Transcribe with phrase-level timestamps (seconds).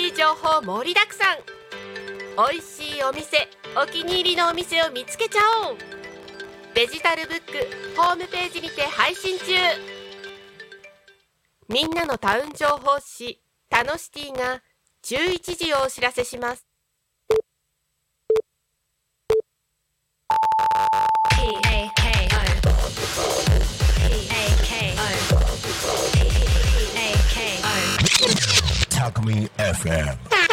[0.00, 1.38] しい情報盛りだくさん。
[2.50, 5.76] 美味しいお店お気に入りのお店を見つけちゃおう。
[6.74, 7.52] デジタルブック
[8.00, 9.52] ホームページにて配信中。
[11.68, 14.62] みんなのタウン情報誌「タノシティ」が
[15.04, 16.69] 11時をお知らせします。
[29.10, 30.49] Alchemy FM.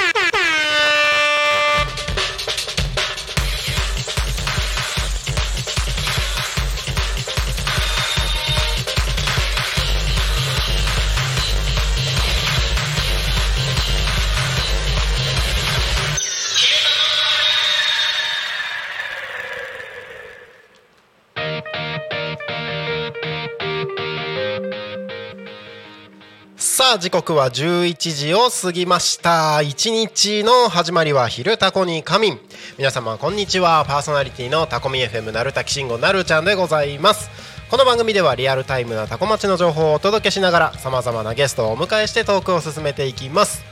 [26.78, 29.64] さあ時刻は11時を過ぎました。
[29.64, 32.40] 一日の始まりは昼タコに仮眠。
[32.78, 33.84] 皆様こんにちは。
[33.88, 37.32] パーソナリティのタコミ FM なるたきしんごなるちゃんでございます。
[37.72, 43.64] この番組ではリアルタイムなタコ町の情報をお届けしながらさまざまなゲストをお迎えしてトークを進めていきます。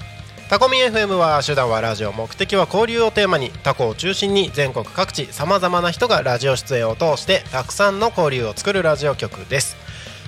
[0.49, 9.84] タコミ FM は手段はラジオ目的は交流をテーマにタコを中心に全国各地さまざまな人がラジオ出演を通してたくさんの交流を作るラジオ局です。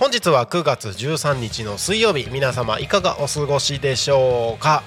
[0.00, 4.82] 本日は9月13日の水曜日皆様いかがお過ごしでしょうか、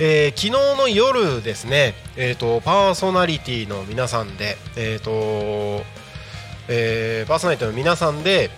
[0.00, 5.84] えー昨日の夜ですね、えー、とパーソナリティの皆さんで、えーと
[6.68, 8.50] えーパーソナリティの皆さんで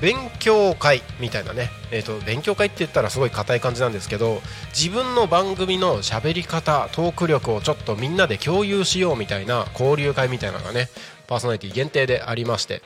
[0.00, 10.88] 勉強会みたいなね、えー、と勉強会って言ったらすごい硬い感じなんですけど自分の番組の喋り方トーク力をちょっとみんなで共有しようみたいな交流会みたいなのがね
[11.26, 12.80] パーソナリティ限定でありまして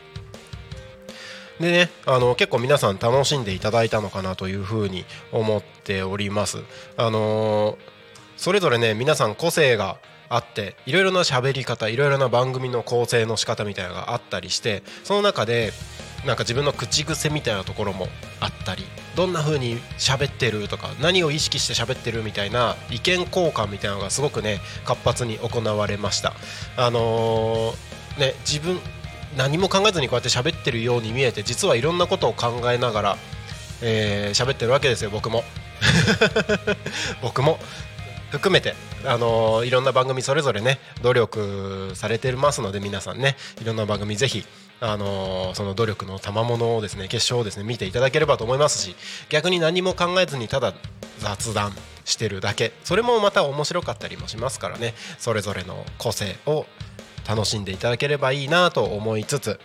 [1.60, 6.58] でねあの結構皆さん楽しんでいただいたのかなというふうに思っております。
[6.96, 7.78] あの
[8.36, 9.96] それぞれね皆さん個性が
[10.28, 15.72] あっていろいろな喋り方いろいろな番組の構成の仕方みたいなのがあったりしてその中で
[16.26, 18.08] なんか自分の口癖みたいなところも
[18.40, 18.84] あったり
[19.14, 26.34] どんな風に喋ってるとか何を意識して喋ってるみたいな意見交換みたいなのがすごくね活発に行われました。
[26.76, 28.78] あのーね自分
[29.36, 33.16] 何も考えずにこうやって喋ってるように見えて実はいろんなことを考えながら
[33.82, 35.44] えー喋ってるわけですよ僕も。
[37.22, 37.58] 僕も。
[38.30, 38.74] 含めて、
[39.04, 43.36] あのーいろんな番組それぞれね努力されてますので皆さんね。
[43.62, 44.44] いろんな番組ぜひ、
[44.80, 48.96] あのーその努力の賜物をですね決勝をですね見ていただければと思いますし
[49.28, 50.74] 逆に何も考えずにただ
[51.18, 51.72] 雑談
[52.04, 52.72] してるだけ。
[52.84, 54.94] それもまた面白かったりもしますからね。
[55.18, 56.66] それぞれの個性を
[57.28, 59.60] 楽しんでいただければいいなと思いつつ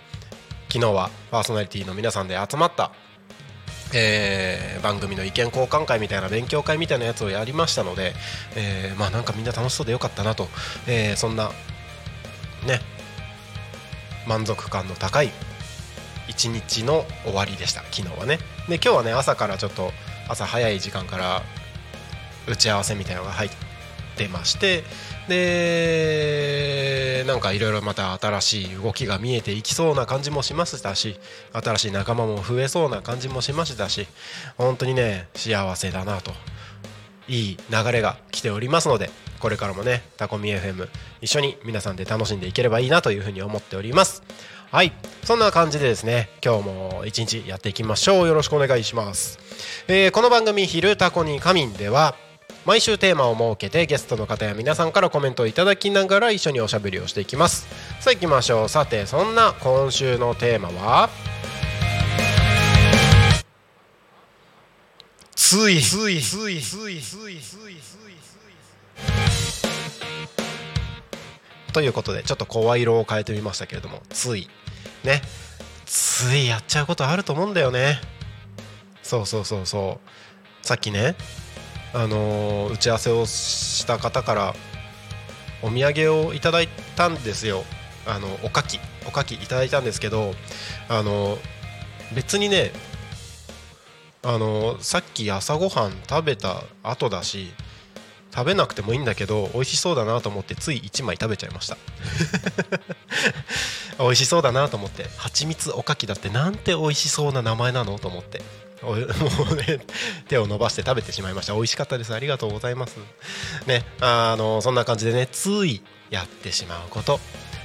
[0.69, 2.91] 昨日はパーソナリティの皆さんで集まった
[3.93, 8.13] えー番組の意見交換会みたいな勉強会みたいなやつをやりましたので、
[8.55, 10.47] えーまあなんかみんな楽しそうでよかったなと、
[10.87, 11.49] えーそんな
[12.65, 12.79] ね
[14.27, 15.29] 満足感の高い
[16.27, 17.81] 一日の終わりでした。
[17.91, 18.37] 昨日はね。
[18.69, 19.91] で今日はね朝からちょっと
[20.29, 21.41] 朝早い時間から
[22.47, 23.49] 打ち合わせみたいなのが入っ
[24.15, 24.83] てまして
[25.27, 31.19] でなんかいろいろまた新しい動きが見えていきそうな感じもしましたし
[31.53, 34.07] 新しい仲間も増えそうな感じもしましたし
[34.57, 36.31] 本当にね幸せだなと
[37.27, 39.09] いい流れが来ておりますので
[39.39, 40.87] これからもねタコミ FM
[41.21, 44.23] 一緒に皆さんで楽しんでいければいいなというふうに思っております。
[44.71, 44.93] はい。
[45.23, 48.27] そんな感じでですね今日も一日やっていきましょう。
[48.27, 49.39] よろしくお願いします、
[49.87, 52.15] えーこの番組「昼タコに仮眠」では
[52.63, 57.67] 毎週テーマを設けてゲストの方や皆さんからコメントをいただきながら一緒におしゃべりをしていきます。
[57.99, 61.09] さあ行きましょうさてそんな今週のテーマは？
[65.35, 67.77] ついついついついついつい。
[71.73, 74.47] ということでちょっと声色を変えてみましたけれどもつい。
[75.03, 75.23] ね。
[75.87, 77.99] ついやっちゃうことあると思うんだよね。
[79.01, 80.65] そうそうそうそう。
[80.65, 81.15] さっきね
[81.93, 84.55] あの打ち合わせをした方から
[85.61, 87.63] お土産をいただいたんですよ。
[88.05, 88.79] あのおかき。
[89.07, 90.33] おかきいただいたんですけど
[90.87, 91.37] あの
[92.15, 92.71] 別にね
[94.23, 97.51] あのさっき朝ごはん食べた後だし
[98.33, 101.77] 食べなくてもいいんだけど美味しそうだなと思ってつい1枚食べちゃいました。
[103.99, 108.41] 美味しそうだなと思って 蜂蜜おかきだってなんて美味しそうな名前なのと思って。
[108.83, 108.95] お
[109.55, 109.79] ね
[110.27, 111.53] 手を伸ばして食べてしまいました。
[111.53, 112.13] 美味しかったです。
[112.13, 112.97] ありがとうございます。
[113.67, 117.19] ねあのそんな感じでねついやってしまうこと。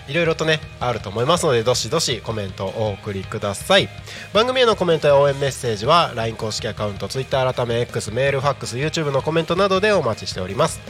[0.08, 3.88] いろいろとねあると思いますのでどしどしコメントをお送りください。
[4.32, 10.80] 番組へのコメントや応援メッセージは LINE 公式アカウント Twitter 改め X メールファックス YouTube のコメントなどでお待ちしております。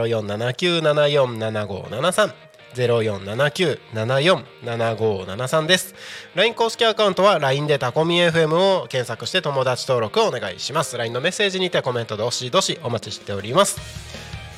[2.87, 5.95] ロ四七九七四七五七三ゼロ四七九七四七五七三です。
[6.35, 10.97] LINE 公式アカウントは LINE でタコミ FM を検索して友達登録をお願いします。
[10.97, 13.81] LINE のメッセージにてコメントどしどしお待ちしております。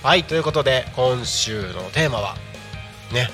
[0.02, 2.36] はいということで今週のテーマは
[3.12, 3.28] ね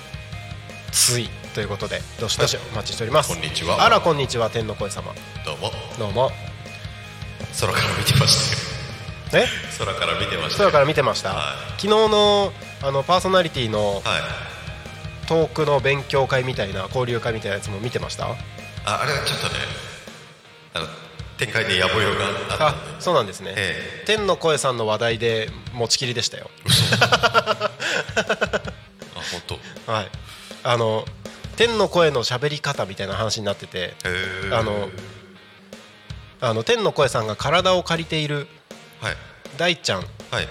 [0.91, 3.29] ついということでどしどしお待ちしております。
[3.29, 5.13] こんにちはあらこんにちは天の声様
[5.47, 6.31] どうもどうも。
[7.61, 8.51] 空から見てまし
[9.31, 9.47] たよえ？
[9.79, 12.53] 空から見てましたよ空から見てました、は昨日の
[12.83, 14.03] あのパーソナリティのはい
[15.29, 18.27] トークの勉強会みたいな交流会みたいなやつも見てました？
[18.27, 18.35] あ
[18.85, 19.55] あれはちょっとね
[20.75, 20.87] あの
[21.39, 26.51] 展開で野暮用があったそうなんですね、え天の声さんの話題で持ちきりでしたよ。
[27.33, 27.71] あ
[29.47, 29.93] 本当。
[29.93, 30.09] はい。
[30.65, 31.05] あの
[31.57, 33.95] 天の声の喋り方みたいな話になってて
[34.53, 34.89] あの
[36.41, 38.47] あの天の声さんが体を借りている
[39.01, 39.17] はい。
[39.59, 40.49] 大ちゃんはい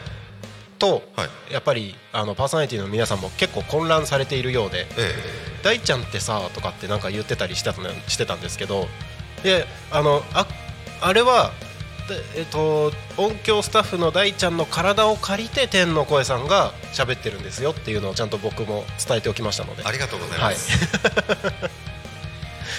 [0.81, 1.53] と、はい。
[1.53, 5.13] やっぱりあのパーソナリティの皆さんも結構混乱されているようでえ
[5.63, 8.87] 「大ちゃんってさ」とかってなんか言ってたりしてた,、ね、してたんですけど
[9.43, 10.47] であのあ
[11.01, 11.51] あれは、
[12.07, 19.81] でえっと、音響スタッフの大ちゃんの体を借りて天の声さんが喋ってるんですよっていうのをちゃんと僕も伝えておきましたので。
[19.83, 20.77] えありがとうございます、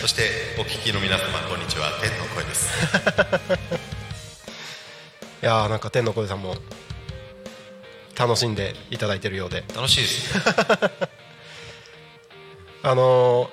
[0.03, 1.91] そしてお聞きの皆様こんにちは。
[2.01, 2.69] 天の声です。
[5.43, 6.57] いやーなんか天の声さんも
[8.17, 9.65] 楽しんでいただいてるようで。
[9.75, 10.35] 楽しいです。
[10.37, 10.45] ね
[12.85, 13.49] あの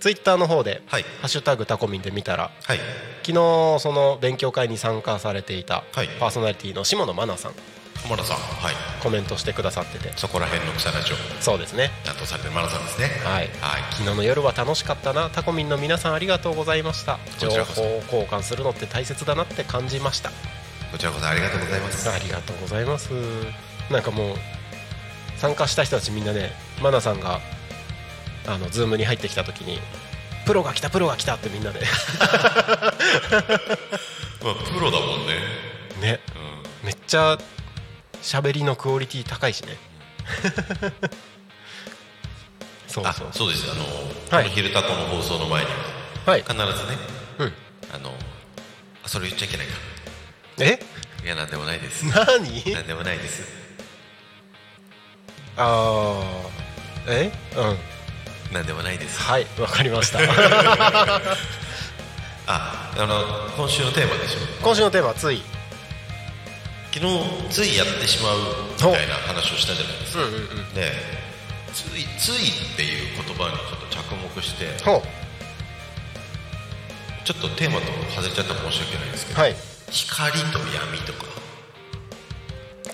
[0.00, 2.78] ツイッターの方ではい「ハッシュタグタコミン」で見たらはい。
[3.22, 6.08] 昨日その勉強会に参加されていたはい。
[6.20, 7.54] パーソナリティの下野真奈さん
[8.02, 8.74] 浜田さんはい。
[9.02, 10.12] コメントしてくださってて。
[10.16, 11.90] そこら辺の草ラジオそうですね。
[12.04, 13.10] 担当されてるマナさんですね。
[13.24, 13.50] はい。
[13.60, 13.82] はい。
[13.90, 15.30] 昨日の夜は楽しかったな。
[15.30, 17.14] タコミンの皆さんありがとうございました。
[17.14, 20.30] こ情報交換するのって大切だなって感じました。
[20.92, 22.08] こちらこそありがとうございます。
[22.08, 23.10] ありがとうございます
[23.90, 24.36] なんかもう
[25.36, 26.50] 参加した人たちみんなね
[26.82, 27.40] マナさんが
[28.46, 29.78] あのズームに入ってきた時に
[30.48, 31.80] プロが来たプロが来たってみんなで。
[34.42, 35.34] まあプロだもんね。
[36.00, 36.20] ね。
[36.82, 36.86] うん。
[36.86, 37.36] めっちゃ
[38.22, 39.76] 喋りのクオリティ高いしね。
[42.88, 43.28] そうあそう。
[43.30, 43.70] そうです。
[43.70, 43.84] あの、
[44.30, 44.44] はい。
[44.44, 45.70] この「昼タコ」の放送の前に。
[46.24, 46.42] はい。
[46.42, 46.98] は必ずね。
[47.40, 47.52] うん。
[47.92, 48.14] あの
[49.04, 49.74] あそれ言っちゃいけないか。
[50.60, 50.80] え？
[51.24, 52.06] いやなんでもないです。
[52.06, 52.72] 何？
[52.72, 53.57] なんでもないです
[55.58, 56.22] あ
[57.06, 57.32] あえ？
[57.56, 58.54] うん。
[58.54, 59.20] なんでもないです。
[59.20, 60.20] はいわかりました。
[62.50, 65.42] ああの今週のテーマでしょ今週のテーマはつい。
[66.94, 67.18] 昨日
[67.50, 68.38] ついやってしまう
[68.76, 70.74] みたいな話をしたじゃないですか、うんうんうん。
[70.74, 70.92] で
[71.74, 75.04] ついついっていう言葉にちょっと着目してほ
[77.24, 77.86] ちょっとテーマと
[78.16, 79.56] 外れちゃったら申し訳ないんですけど、うはい。
[79.90, 81.26] 光と闇とか。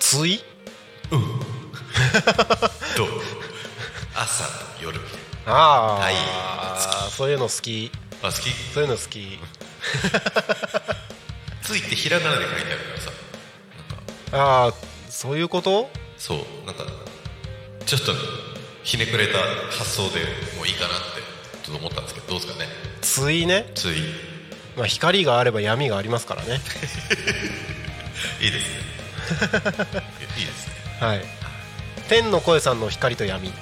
[0.01, 0.43] つい？
[2.97, 3.07] と
[4.15, 4.51] 朝と
[4.83, 4.99] 夜。
[4.99, 5.53] みたいあ。
[6.01, 6.15] はい。
[6.17, 7.91] あそういうの好き。
[8.23, 8.51] なあ好き？
[8.75, 9.39] そういうの好き。
[11.63, 13.11] ついってひらがなで書いてあるからさ。
[14.33, 14.47] なんか。
[14.65, 14.73] ああ
[15.11, 15.91] そういうこと？
[16.19, 16.39] そう。
[16.67, 16.85] なんか
[17.87, 18.13] ちょっと
[18.83, 19.39] ひねくれた
[19.77, 20.21] 発想で
[20.57, 21.07] もういいかなって
[21.65, 22.69] ちょっと思ったんですけどどうですかね？
[23.03, 24.03] ついね、ついい
[24.77, 26.61] まあ、光があれば闇がありますからね。
[28.41, 28.77] いですね。
[30.39, 30.75] いいですね。
[31.01, 31.25] はい
[32.09, 33.53] 天の声さんの光と闇。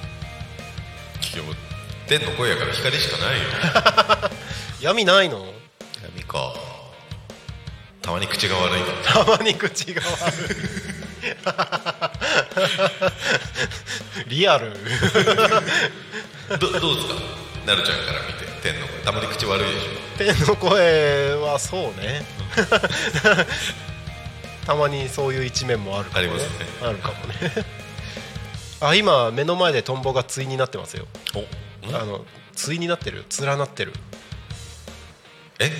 [2.08, 4.30] 天の声やから光しかないよ
[4.82, 5.46] 闇ないの？
[6.02, 6.52] 闇か。
[8.02, 8.80] たまに口が悪い。
[8.82, 10.10] かたまに口が悪
[14.26, 14.28] い。
[14.28, 14.72] リアル。
[16.58, 17.14] どどうですか？
[17.66, 18.98] なるちゃんから見て天の声。
[19.04, 19.88] たまに口悪いでしょ。
[20.18, 22.24] 天の声はそうね。
[24.66, 26.28] たまにそういう一面もあるかもね。
[26.28, 26.66] ありますね。
[26.82, 27.81] あるかもね
[28.82, 31.06] あ今目の前でトンボが対になってますよ。
[31.94, 32.24] あの
[32.56, 33.24] 対になってる？
[33.40, 33.92] 連なってる。
[35.60, 35.70] え？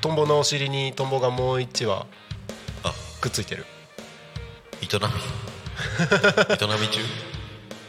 [0.00, 2.06] トンボのお尻にトンボがもう1羽
[2.82, 2.92] あ。
[3.20, 3.64] くっついてる。
[4.82, 4.90] 営み？
[4.98, 7.00] 営み中？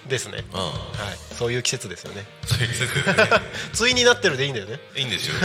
[0.08, 0.46] ですね。
[0.52, 0.72] は
[1.12, 1.18] い。
[1.36, 2.26] そういう季節ですよね。
[2.46, 2.94] そういう季節。
[2.94, 3.16] ですね
[3.76, 4.80] 対になってるでいいんだよね。
[4.96, 5.34] いいんですよ。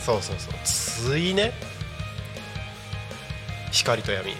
[0.00, 1.10] そうそうそう。
[1.12, 1.52] 対ね。
[3.72, 4.34] 光と闇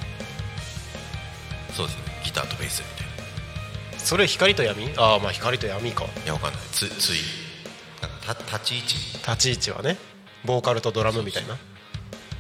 [1.77, 2.03] そうですね。
[2.25, 3.99] ギターとベースみたいな。
[3.99, 4.91] それ光と闇？
[4.97, 6.05] ああまあ光と闇か。
[6.05, 6.63] いやわかんない。
[6.73, 7.21] つつい
[8.01, 9.99] なんかた立ち位置立ち位置はね。
[10.45, 11.57] ボーカルとドラムみたいな。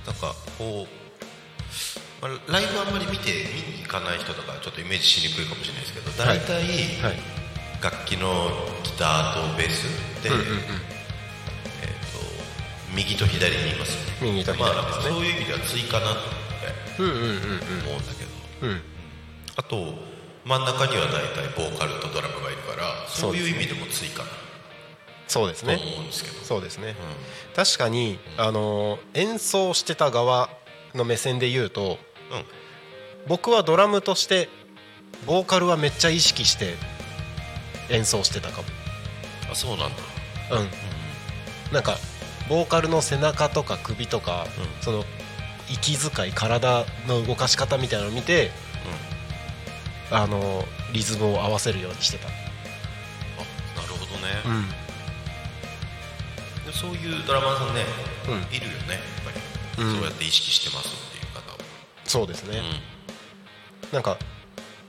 [0.06, 6.54] なんかこう、まあ、ライブあんまり見て見に行かない人とかちょっとイメージしにくいかもしれないですけど大体、
[7.02, 7.18] はい。
[7.82, 8.50] 楽器の
[8.82, 9.84] ギターとベース
[10.22, 10.46] で、うんうんうん。
[10.48, 10.62] えー、
[12.12, 12.20] と
[12.94, 14.32] 右と左にいますよね。
[14.32, 18.30] 右と左まあ、そういう意味では追加なってうんうんうん思うんだけど、
[18.62, 18.82] うんうん
[19.56, 19.94] あと
[20.44, 24.24] 真ん中には大体ボーカルとドラムがいるからそうういう意味でも追加
[25.26, 25.76] そうですね。
[25.76, 26.94] と思うんですけど、そうですね。
[27.52, 30.50] う確かにあのー演奏してた側
[30.94, 31.98] の目線で言うとんうん、
[33.26, 34.48] 僕はドラムとして
[35.26, 36.74] ボーカルはめっちゃ意識して
[37.90, 38.68] 演奏してたかも。
[39.50, 39.96] あそうなんだ、
[40.52, 41.72] うん。
[41.72, 41.96] なんか
[42.48, 44.82] ボーカルの背中とか首とか、うん。
[44.82, 45.04] その
[45.70, 48.50] 息遣い体の動かし方みたいなのを見て
[50.10, 54.58] あのリズムを合わせるようにしてた、あなるほどね、
[56.64, 56.66] ん。
[56.66, 57.84] でそういうドラマーさんね、
[58.28, 58.34] うん。
[58.54, 59.00] いるよねやっ
[59.76, 59.94] ぱり、うん。
[59.94, 61.58] そうやって意識してますっていう方は、
[62.04, 62.60] そうですね、
[63.92, 64.18] うなんか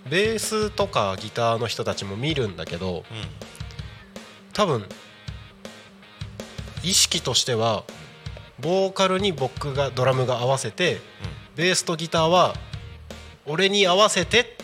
[0.10, 3.04] ベースとかギターの人たちも見るんだけどんうん。
[4.54, 4.86] 多分
[6.84, 7.84] 意識としては
[8.60, 11.02] ボーカルに僕がドラムが合わせて
[11.56, 12.54] ベースとギターは
[13.46, 14.58] 俺に合わせて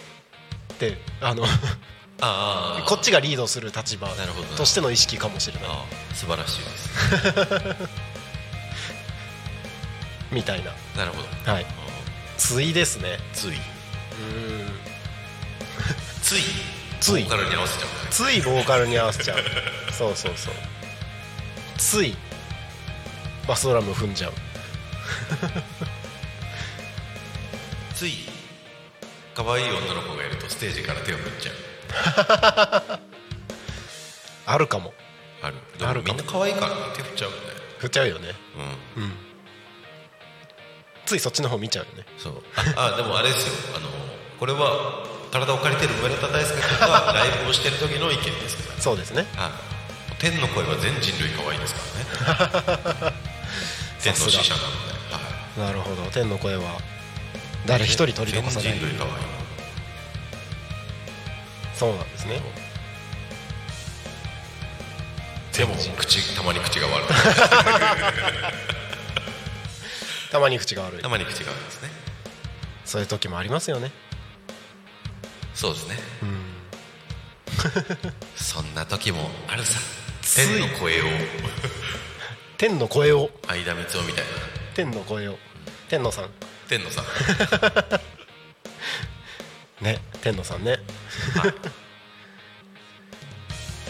[0.88, 1.44] ってあの
[2.22, 4.10] ああ こっちがリードする立場
[4.58, 5.64] としての意識かもしれない。
[5.70, 6.90] ああ素晴らしいです。
[10.32, 10.72] みたいな。
[10.96, 11.52] なるほど。
[11.52, 11.66] はい。
[12.38, 13.20] ついですね。
[13.34, 13.50] つい。
[13.50, 13.56] うん。
[16.24, 16.42] つい。
[17.02, 17.24] つい。
[17.24, 19.44] ボーカルに合わせちゃうついボーカルに合わせちゃう。
[19.92, 20.54] そうそうそう。
[21.78, 22.16] つい。
[23.48, 24.34] バスドラム踏んじゃう。
[27.96, 28.31] つい
[29.34, 33.00] 可愛い女の子がいるとステージから手を振っちゃう。
[34.46, 34.94] あるかも。
[35.42, 35.56] ある。
[35.78, 36.18] であるかも。
[36.18, 37.38] もみんな可愛いからね手振っちゃうよ。
[37.38, 37.44] ね
[37.80, 38.36] 振っちゃうよね。
[38.96, 39.04] うん。
[39.04, 39.12] うん。
[41.06, 42.06] ついそっちの方見ちゃうよね。
[42.18, 42.44] そう。
[42.76, 43.54] ああでもあれですよ。
[43.76, 43.90] あの
[44.40, 49.26] これは体を借りてる村田大輔君が ライブをしてる時の意見ですけどそうですね。
[49.36, 49.52] はい。
[50.20, 51.82] 天の声は全人類可愛いですか
[52.38, 53.14] らね。
[54.02, 56.04] 天の使者なので、はい、なるほど。
[56.12, 56.80] 天の声は
[57.66, 58.74] 誰一人取り残さない。
[61.76, 62.42] そうなんですね。
[65.58, 67.08] でも口たまに口が悪い。
[70.32, 71.02] たまに口が悪い。
[71.02, 71.90] たまに口が悪いですね。
[72.86, 73.92] そういう時もありますよね。
[75.54, 76.00] そうですね。
[76.24, 76.42] うん。
[78.36, 79.80] そんな時もあるさ。
[80.36, 81.06] 天の声を。
[82.58, 83.30] 天の声を。
[83.48, 84.32] 相田光雄みたいな。
[84.74, 85.38] 天の声を。
[85.90, 86.30] 天野さん
[86.72, 87.04] 天のさん。
[89.84, 90.80] ね天野さんね。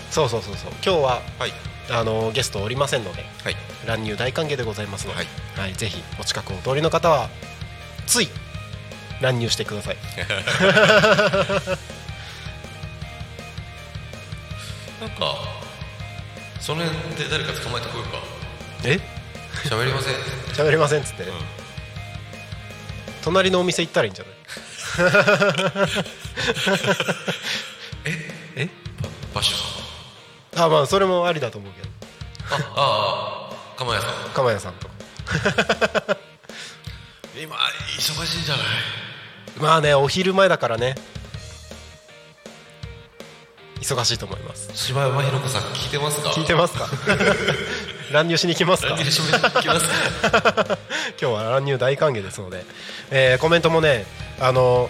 [0.10, 0.72] そうそうそうそう。
[0.72, 1.54] 今日ははい。
[1.92, 3.58] あのゲストおりませんのではい。
[3.86, 5.26] 乱入大歓迎でございますので、は
[5.62, 7.30] はいぜひお近くお通りの方は
[8.08, 8.30] つい
[9.20, 9.98] 乱入してください。
[15.00, 15.36] なんか
[16.60, 18.18] その辺で誰か捕まえてこようか。
[18.86, 19.00] え？
[19.70, 20.16] 喋りません。
[20.66, 21.28] 喋りませんっつって、ん
[23.24, 24.36] 隣のお店行ったらいいんじゃない？
[28.56, 28.70] え
[29.34, 29.56] 場所？
[30.58, 31.88] あまあそれもありだと思うけど。
[32.51, 34.12] あああ釜屋さん。
[34.34, 34.90] 鎌屋さんと。
[37.42, 37.56] 今
[37.98, 38.66] 忙しいんじゃない？
[39.58, 40.96] まあねお昼前だからね。
[43.80, 44.70] 忙しいと思います。
[44.75, 46.30] 柴山ひろ子さん聞いてますか？
[46.30, 46.88] 聞いてますか？
[48.12, 48.89] 乱入しに来ますか？
[48.89, 49.88] 乱入しに来ます
[50.30, 50.77] か？
[51.20, 52.63] 今日は乱入大歓迎ですので、
[53.12, 54.06] えーコメントもね
[54.39, 54.89] あの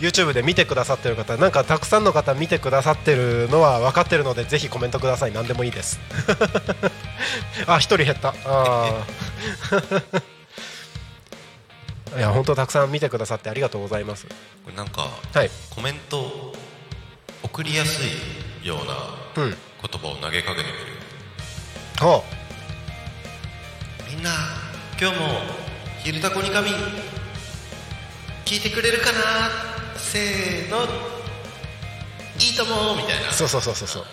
[0.00, 5.32] YouTube で見てくださってる方なんかたくさんの方見てくださってるのは分かってるのでぜひコメントください。
[5.32, 5.98] 何でもいいです。
[7.66, 8.32] あ一人減った。
[8.44, 10.22] あー。
[12.16, 14.26] いや本当たくさん見てくださってありがとうございます。
[14.26, 14.32] こ
[14.70, 15.50] れなんかはい。
[15.70, 16.54] コメント
[17.42, 18.00] 送りやす
[18.62, 19.50] いようなうん。
[19.50, 20.97] 言葉を投げかけてくる
[22.00, 22.22] ほ
[24.08, 24.30] みんな
[25.00, 25.40] 今日も
[26.04, 26.76] 「昼タコに仮眠」
[28.46, 29.18] 聞いてくれるかな？
[29.96, 30.84] せーの。
[32.38, 33.32] いいともみたいな。
[33.32, 34.04] そうそうそうそうそう。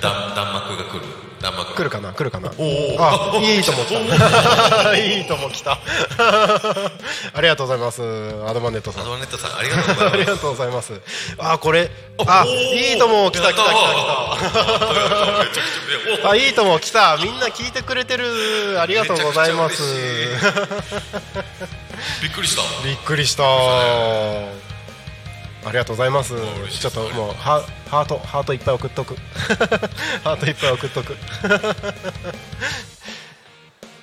[0.00, 1.02] 弾弾幕が来る
[1.40, 2.50] 来るかな来るかな。
[2.50, 2.52] あ
[3.40, 4.96] いいとも来た。
[4.96, 5.78] いいとも来た。
[7.32, 8.02] ありがとうございます。
[8.46, 9.02] アドマネットさん。
[9.02, 10.12] アドワネットさん ありがとうございます。
[10.12, 10.92] ありがとうございます。
[11.38, 11.90] あこれ
[12.26, 13.72] あいいとも来た来た来た。
[16.12, 17.16] 来た あいいとも来た。
[17.16, 18.78] みんな聞いてくれてる。
[18.80, 19.82] ありがとうございます。
[22.22, 22.62] びっくりした。
[22.84, 24.69] びっくりした
[25.64, 26.34] ありがとうございます。
[26.70, 29.16] ちょっともうハハートハートいっぱい送っとく。
[30.24, 31.16] ハートいっぱい送っとく。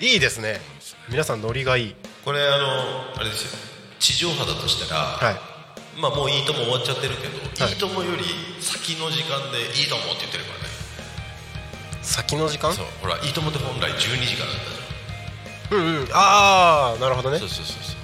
[0.00, 0.60] いいですね。
[1.08, 1.94] 皆さんノリがいい。
[2.24, 3.58] これあのあれですよ。
[3.98, 6.00] 地上波だとしたら、はい。
[6.00, 7.72] まあもういいとも終わっちゃってるけど、はい。
[7.72, 8.24] い、いともより
[8.60, 10.68] 先の時間でいいともって言ってるからね。
[12.02, 12.72] 先の時間？
[12.72, 16.08] そうほらいいともって本来12時からだったじうんうん。
[16.12, 17.36] ああなるほどね。
[17.36, 17.97] ゃんそうそうそうそう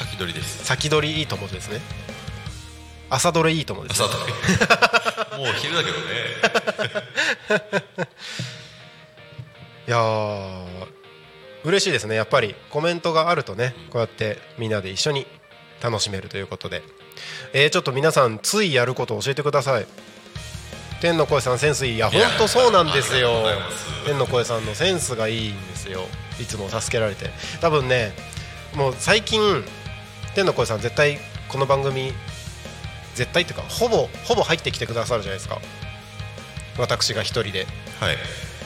[0.00, 0.64] 先取りです。
[0.64, 1.80] 先取りいいともですね。
[3.10, 4.32] 朝どれいいともです朝取り
[5.44, 6.04] もう昼だけどね。
[9.88, 10.66] いやー
[11.64, 12.14] 嬉しいですね。
[12.14, 15.26] やっぱりコメントがあるとねこうやってみんなで一緒に
[15.82, 16.82] 楽しめるということで。
[17.52, 19.86] えー、ちょっと皆さんついやることを教えてください。
[21.02, 21.94] 天の声さんセンスいい。
[21.96, 23.44] いや本当そうなんですよ。
[24.06, 26.06] 天の声さんのセンスがいいんですよ。
[26.40, 27.30] いつも助けられて。
[27.60, 28.14] 多分ね
[28.74, 29.64] もう最近
[30.34, 32.12] 天の声さん絶対この番組
[33.14, 35.60] 絶対っていうかほぼほぼ入ってきてくださるじゃないですか。
[36.78, 37.66] 私が一人で
[38.00, 38.16] はい。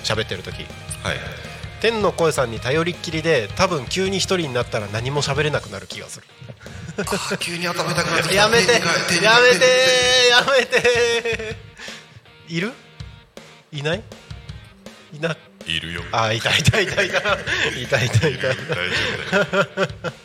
[0.04, 0.62] 喋ってる時。
[1.02, 1.16] はい。
[1.80, 6.26] 天の声さんに頼りっきりで多分急に一人になったら何も喋れなくなる気がする。
[6.98, 8.34] あ 急に頭痛くなってきた。
[8.34, 9.64] やめてやめて
[10.30, 11.56] やめて。
[12.48, 12.72] いる？
[13.72, 14.02] いない？
[15.14, 15.36] いな？
[15.66, 16.02] いるよ。
[16.12, 17.18] あいたいたいたいた。
[17.18, 20.12] いたいたいた い大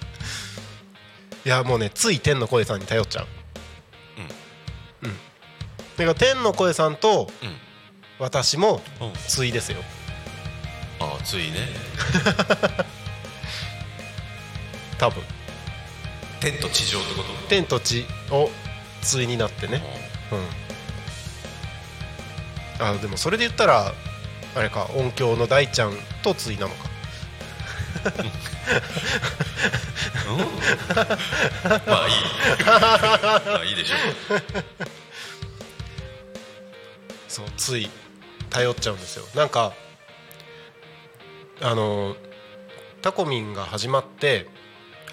[1.45, 3.27] 丈夫だよやもうねつい天の声さんに頼っちゃう。
[5.03, 5.11] うん。
[5.97, 7.55] だから天の声さんとうん。
[8.19, 9.13] 私もうん。
[9.27, 9.77] ついですよ。
[10.99, 11.67] ああついね。
[14.97, 15.23] 多分。
[16.41, 17.33] 天と地上ってこと？
[17.47, 18.49] 天と地を
[19.01, 19.81] ついになってね。
[20.31, 20.47] うん。
[22.85, 23.93] あでもそれで言ったら
[24.55, 26.88] あれか音響の大ちゃんとついなのか
[31.87, 32.13] まあいい。
[32.65, 33.95] まあいいでしょ
[37.27, 37.89] そうつい
[38.49, 39.25] 頼っちゃうんですよ。
[39.35, 39.73] なんか
[41.61, 42.15] あの
[43.01, 44.47] タコミンが始まって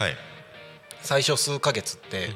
[0.01, 0.17] うはい。
[1.03, 2.31] 最初数ヶ月って、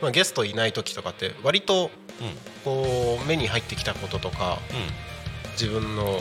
[0.00, 2.26] まあ、ゲストいない時とかって割とうん。
[2.26, 4.58] うんこう目に入ってきたこととか
[5.52, 6.18] 自分の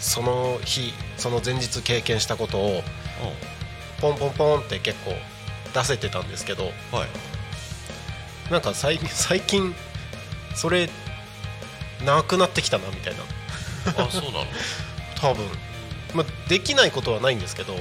[0.00, 2.82] その日その前日経験したことを
[4.00, 5.12] ポンポンポンって結構
[5.74, 7.08] 出せてたんですけどうんはい。
[8.50, 9.74] なんか最最近
[10.54, 10.88] それ
[12.04, 13.20] なくなってきたなみたいな。
[14.04, 14.46] あそうなの？
[15.20, 15.46] 多分、
[16.14, 17.74] まあ、できないことはないんですけど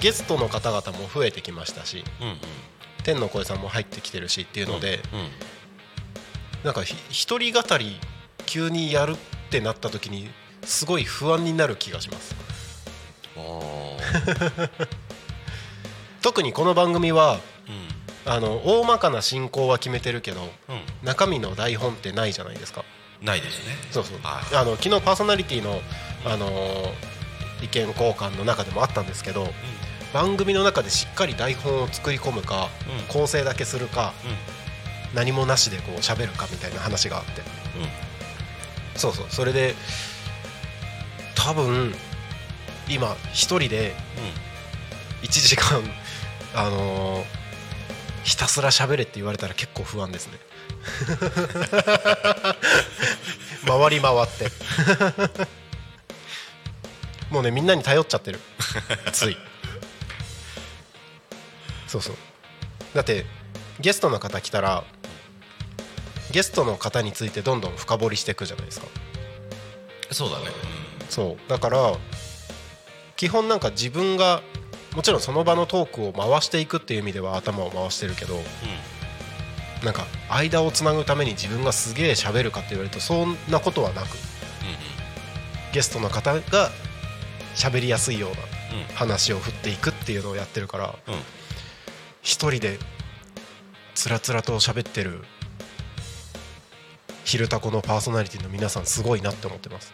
[0.00, 2.38] ゲストの方々も増えてきましたしうんうん。
[3.04, 5.28] 天の声さんも入ってきてるしっていうので、うん。
[6.64, 7.98] なんかひ一人語り
[8.46, 9.16] 急にやるっ
[9.50, 10.30] てなった時に
[10.64, 12.34] すごい不安になる気がします。
[16.22, 18.32] 特にこの番組はうん。
[18.32, 20.48] あの大まかな進行は決めてるけどうん。
[21.02, 22.84] 中身の台本ってないじゃないですか。
[23.20, 23.74] ないですね。
[23.90, 24.18] そうそう。
[24.22, 24.56] はい。
[24.56, 25.80] あの昨日パーソナリティの
[26.24, 27.12] あのー
[27.62, 29.46] 意見交換の中でもあったんですけど
[30.12, 33.06] 番組の中でしっかり台本を作り込むか、うん。
[33.06, 35.16] 構成だけするかうん。
[35.16, 37.40] 何もなしでこう喋るかみたいな話があって。
[37.40, 38.98] うん。
[38.98, 39.26] そうそう。
[39.30, 39.74] それで
[41.34, 41.94] 多分
[42.88, 43.94] 今一人で
[45.22, 45.82] 1時間
[46.54, 47.42] あのー
[48.24, 50.38] ひたすら喋れって言われたら結構不安ですね。
[53.66, 54.48] 回り回って。
[57.30, 58.38] もうねみんなに頼っちゃってる。
[59.12, 59.36] つい。
[61.88, 62.16] そうそう。
[62.94, 63.26] だって
[63.80, 64.84] ゲストの方来たら
[66.30, 68.86] ゲストの方についてどんどん深掘りしていくじゃないですか。
[70.12, 70.44] そうだね
[71.12, 71.50] そう。
[71.50, 71.94] だから
[73.16, 74.40] 基本なんか自分が
[74.96, 78.34] もちろんその場のトークを回していくっていう意味では頭を回してるけど
[79.84, 84.06] なんか間をつなぐために自分がすげえ喋るかって言われるとそんなことはなく
[85.72, 86.70] ゲストの方が
[87.54, 88.36] 喋りやすいような
[88.94, 91.14] 話を振っていくっていうのをやってるからうん。
[91.14, 91.24] うんうん
[92.24, 92.78] 一人で
[93.96, 95.24] つらつらと喋ってる
[97.24, 99.92] 「昼タコ」のパーソナリティの皆さんすごいなって思ってます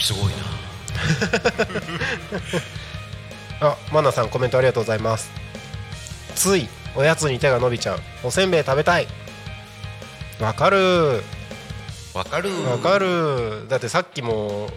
[0.00, 0.32] すごいな。
[3.68, 5.30] あマナさんコメントありがとうございます。
[6.34, 8.00] ついおやつに手が伸びちゃう。
[8.22, 9.06] おせんべい食べたい。
[10.40, 11.22] わかる。
[12.12, 12.50] わかる。
[12.64, 13.66] わかる。
[13.68, 14.68] だってさっきも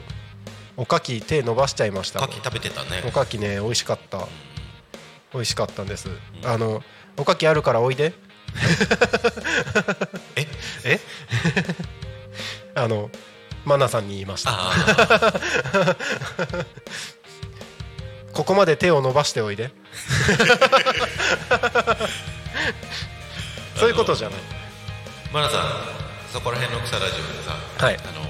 [0.75, 2.29] おかき手伸ばしちゃいましたもん。
[2.29, 3.03] かき食べてたね。
[3.05, 4.27] おかきね美味しかった。
[5.33, 6.09] 美味しかったんです。
[6.43, 6.83] あの
[7.17, 8.13] おかきあるからおいで。
[10.35, 10.47] え？
[10.85, 10.99] え？
[12.75, 13.09] あの
[13.67, 14.51] マナさんに言いました。
[14.53, 14.71] あ
[18.31, 19.71] ここまで手を伸ばしておいで。
[23.75, 24.39] そういうことじゃない。
[24.39, 24.43] あ
[25.33, 25.63] マナさん
[26.31, 27.97] そこら辺の草ラジオでさ、はい。
[27.97, 28.25] あの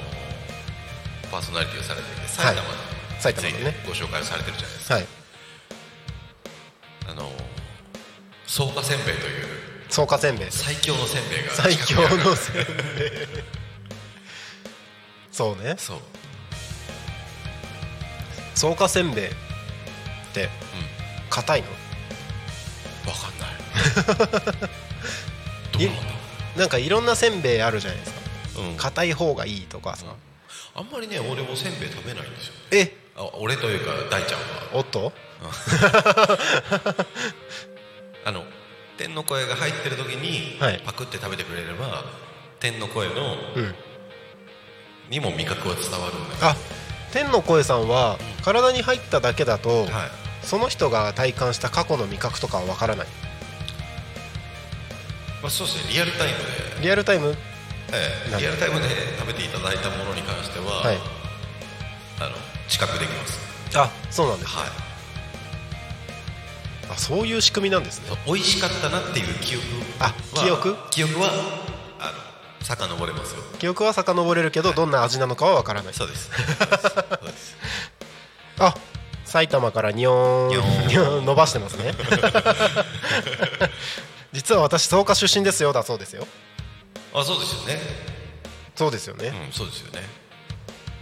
[1.30, 2.74] パーソナリティをされていて埼玉の、
[3.20, 3.80] 埼玉のね。
[3.86, 5.08] ご紹介をされてるじゃないですか、はい。
[7.10, 7.32] あの
[8.48, 9.46] 草加せんべいという
[9.88, 10.50] 草加せんべい。
[10.50, 12.66] 最強のせんべいが最強のせんべい
[15.38, 15.76] そうね。
[15.78, 15.98] そう。
[18.56, 19.30] 草加せんべいっ
[20.34, 20.50] て
[21.30, 21.68] 硬いの？
[23.08, 23.50] わかんない。
[25.78, 26.02] どうなんだ
[26.58, 28.20] なんかいろんなせんべいあるじゃないですか。
[28.62, 28.78] うん。
[28.78, 30.08] 硬い方がいいとかさ。
[30.74, 32.54] あんまりね俺もせんべい食べないんですよ。
[32.72, 32.98] え？
[33.16, 34.46] あ俺というか大ちゃんは。
[34.74, 35.14] おっと
[38.26, 38.44] あの
[38.98, 40.82] 天の声が入ってる時に、はい。
[40.84, 42.06] パクって食べてくれれば
[42.60, 43.76] 天の声の、うん
[45.10, 46.54] にも味覚は伝わるんだよ。
[46.54, 46.56] あ
[47.12, 49.90] 天の声さんは体に入っただけだと、はい。
[50.44, 53.08] その人が体感した過去の味覚とかはわからない。
[55.42, 55.94] まあ、そうですね。
[55.94, 57.26] リアルタイムで、リアルタイム？
[57.28, 57.40] なんで
[57.94, 58.88] ええリアルタイムで
[59.20, 60.98] 食べていただいたものに関しては、はい。
[62.20, 62.36] あの
[62.68, 63.40] 知覚できます。
[63.76, 64.68] あそうなんですはい。
[66.90, 68.18] あそういう仕組みなんですね。
[68.26, 69.66] 美味しかったなっていう記憶
[70.00, 70.76] はあ記憶？
[70.92, 71.32] 記憶は
[72.62, 73.42] 遡れますよ。
[73.60, 75.94] 記憶は遡れるけどどんな味なのかはわからない。
[75.94, 76.30] そうです。
[76.30, 77.56] そうです
[78.60, 78.74] あ
[79.26, 81.94] 埼玉からニョーンニョーンニョーン伸ばしてますね。
[84.34, 85.74] 実は私草加出身ですよ。
[85.74, 86.28] だそうですよ。
[87.14, 87.82] あそうですよね。
[88.76, 90.08] そうですよね、うんそうですよね。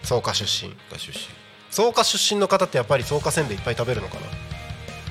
[0.03, 0.71] 草加出身。
[0.91, 1.27] が出身。
[1.71, 4.21] 草加出身の方ってやっぱり草加せんべいいっぱい食べるのかな？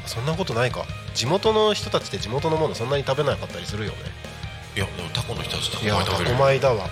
[0.06, 0.84] そんなことないか。
[1.14, 3.98] 地元の人たちって地元のものそんなに食べなかったりするよね
[4.76, 6.36] いやでもタコの人たちタコいやタコ米食べるよ。
[6.36, 6.88] 米だわ。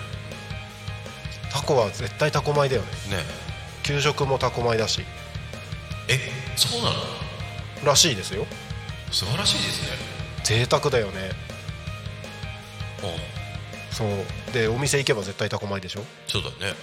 [1.51, 2.87] タコは絶対タコ米だよね。
[2.87, 3.23] ね
[3.83, 5.03] 給食もタコ米だし。
[6.07, 6.19] え
[6.55, 6.95] そうなの？
[7.85, 8.45] らしいですよ。
[9.11, 9.97] 素晴らしいですね。
[10.43, 11.31] 贅沢だよね。
[13.03, 13.07] う。
[13.07, 14.53] んそう。
[14.53, 16.01] でお店行けば絶対タコ米でしょ？
[16.27, 16.73] そうだね。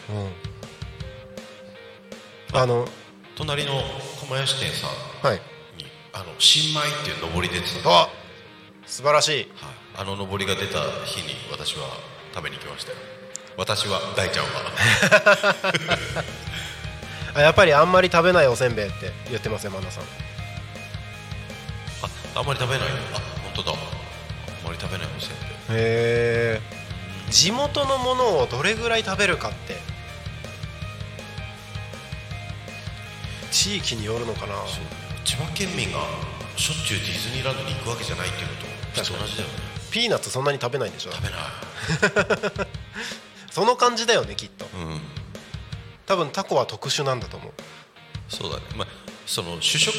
[2.53, 2.61] うん。
[2.61, 2.87] あの
[3.37, 3.83] 隣の
[4.21, 4.91] 釜屋支店さん
[5.27, 5.41] はい。
[5.79, 8.09] にあの新米っていう上り出てたあ
[8.87, 9.37] 素晴らしい。
[9.37, 9.47] はい、
[10.01, 11.85] あの上りが出た日に私は
[12.35, 12.97] 食べに行きましたよ。
[13.59, 14.51] 私は大ちゃんは。
[17.37, 20.05] あやっぱりあんまり食べないおせんべいって言ってますよマナさん。
[22.03, 23.73] ああんまり食べないあ本当だ。
[23.73, 23.79] あん
[24.65, 25.49] まり食べないおせんべい。
[25.49, 26.63] へえ。
[27.29, 29.79] 地元のものをどれぐらい食べるかって。
[33.53, 34.55] 地域によるのかな。
[35.27, 35.99] 千葉県民が
[36.57, 41.13] しょっちゅうディズニーランドに行くわけじゃないっていうのと同じだよねピーナッツそんなに食べないんでしょ？
[41.13, 42.67] 食べない。
[43.51, 44.67] その感じだよねきっと。
[44.75, 45.01] うん。
[46.07, 47.53] 多分タコは特殊なんだと思う。
[48.29, 48.63] そうだね。
[48.77, 48.89] まあ
[49.27, 49.95] その主食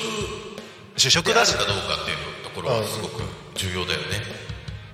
[0.97, 1.53] 主食だし。
[1.53, 3.21] るかどうかっていうところはすごく
[3.55, 4.21] 重要だよね。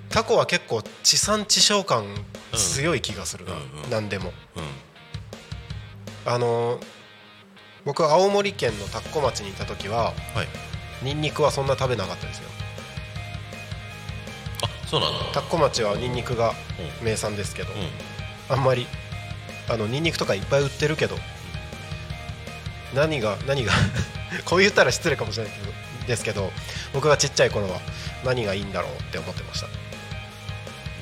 [0.10, 2.05] タコは結構地産地消感
[2.55, 3.83] 強い気がするな、うんうん。
[3.83, 4.33] うん何でも。
[4.55, 6.31] うん。
[6.33, 6.86] あのー
[7.86, 10.47] 僕青森県の田子町にいた時ははい。
[11.03, 12.43] ニンニクはそんな食べなかったですよ。
[12.60, 12.63] あ
[14.89, 16.54] そうなんだ田子町はニンニクが
[17.02, 18.56] 名産ですけど、うん。
[18.58, 18.88] あんまり
[19.69, 21.17] あのニンニクとかいっぱい売ってるけど
[22.95, 23.73] 何が何が
[24.45, 25.73] こう言ったら失礼かもしれないけど
[26.08, 26.52] ですけど
[26.93, 27.82] 僕がちっちゃい頃は
[28.23, 29.67] 何がいいんだろうって思ってました。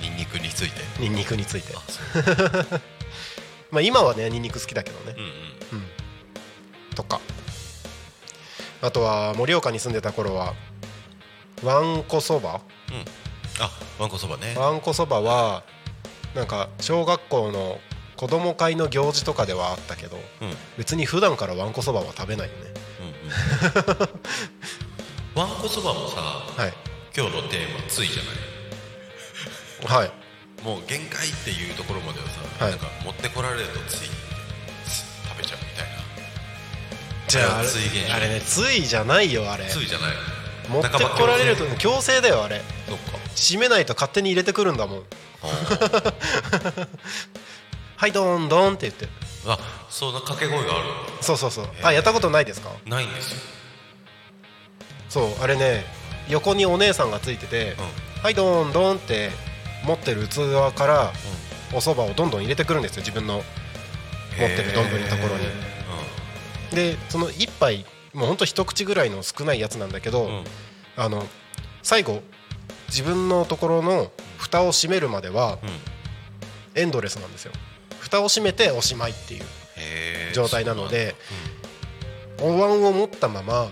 [0.02, 0.82] ニンニクについて？
[1.00, 1.74] ニンニクについて。
[3.72, 5.16] まあ今はねニンニク好きだけどね。
[5.72, 6.96] うんうん。
[6.96, 7.20] とか。
[8.82, 10.54] あとは盛岡に住んでた頃は
[11.64, 13.06] わんこそばうん
[13.60, 14.56] あわんこそばね。
[14.58, 15.64] わんこそばは
[16.36, 17.80] なんか小学校の
[18.18, 20.50] 子供会の行事とかではあったけどうん。
[20.50, 22.74] うん別に普段からわんこそばは食べないよね。
[25.36, 26.74] うん わんこそばもさはい。
[27.16, 28.32] 今日のテーマ「つい」じゃな
[30.02, 30.02] い？
[30.02, 30.12] はい。
[30.64, 32.72] もう限界っていうところまではさ、はい。
[32.72, 34.10] なんか持ってこられるとつい
[35.28, 35.96] 食べちゃうみたいな。
[37.28, 37.68] じゃああれ
[38.14, 39.66] あれねついじゃないよあれ。
[39.66, 40.12] ついじゃない
[40.70, 42.62] 持ってこられると強制だよあれ。
[42.88, 43.18] 強制そっか。
[43.36, 45.04] 閉めないと勝手に入れてくるんだもん。
[47.98, 49.08] はいドーンドーンって言って。
[49.48, 49.58] あ
[49.90, 50.84] そんな掛け声がある
[51.22, 51.70] そうそうそう。
[51.84, 52.72] あやったことないですか？
[52.86, 53.32] ないんです。
[53.34, 53.38] よ
[55.10, 55.86] そうあれね
[56.28, 57.76] 横にお姉さんがついてて、
[58.22, 59.32] はいどんどんって
[59.84, 60.36] 持ってる器
[60.76, 61.14] から
[61.74, 63.44] お蕎麦をどんどん入れてくるんですよ自分の
[64.38, 65.48] 持ってる丼のところに。
[66.72, 70.44] でその一杯もうほんと一口ぐらいの少ないやつなんだけど、うん。
[70.98, 71.26] あの
[71.84, 72.22] 最後
[72.88, 75.60] 自分のところの蓋を閉めるまでは
[76.74, 77.52] エンドレスなんですよ。
[78.00, 79.44] 蓋を閉めておしまいっていう
[80.34, 81.16] 状態なので
[82.40, 83.72] お椀を持ったまま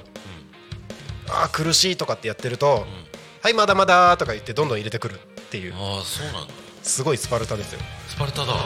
[1.29, 2.85] あー苦しいとかってやってると
[3.41, 5.73] 「はいまだまだ」とか言ってどんどん入れてくるっていう。
[5.75, 6.53] ああそうなんだ。
[6.81, 7.79] すごいスパルタですよ。
[8.09, 8.53] スパルタだ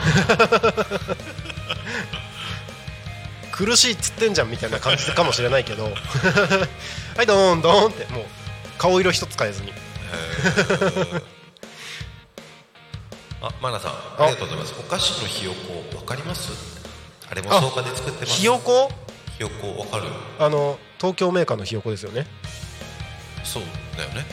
[3.58, 5.82] 苦しいっつってんじゃんみたいな感じかもしれないけど。
[5.82, 5.90] は
[7.24, 8.24] いどんどんってもう
[8.78, 9.72] 顔色一つ変えずに。
[13.42, 14.26] あマナさんあ。
[14.26, 14.74] りがとうございます。
[14.78, 15.50] お菓子のひよ
[15.90, 16.52] こわかります？
[17.28, 18.38] あれもあ草加で作ってます。
[18.38, 18.92] ひよこ？
[19.36, 20.04] ひよこわかる？
[20.38, 22.28] あの東京メーカーのひよこですよね。
[23.42, 23.64] そう
[23.96, 24.24] だよね。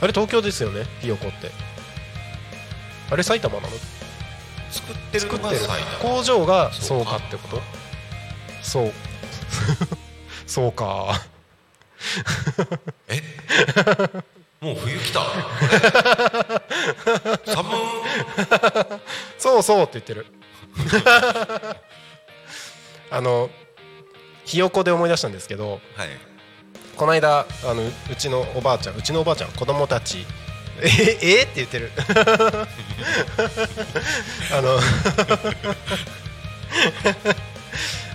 [0.00, 1.52] あれ東京ですよねひよこって。
[3.12, 3.68] あれ埼玉なの？
[4.72, 5.28] 作ってる
[6.00, 6.98] 工場がそう。
[6.98, 7.81] そうかってこと？
[8.62, 8.92] そう。
[10.46, 11.20] そうか。
[13.08, 13.22] え？
[14.60, 15.20] もう冬来た？
[17.46, 17.70] 寒
[19.38, 20.26] そうそうって言ってる。
[23.10, 23.50] あの
[24.44, 26.08] ひよこで思い出したんですけどはい。
[26.96, 30.24] この間あのううちのおばあちゃんうちのおばあちゃん子供たち。
[30.80, 30.88] え
[31.22, 31.42] え？
[31.42, 31.90] って言ってる。
[34.52, 34.78] あの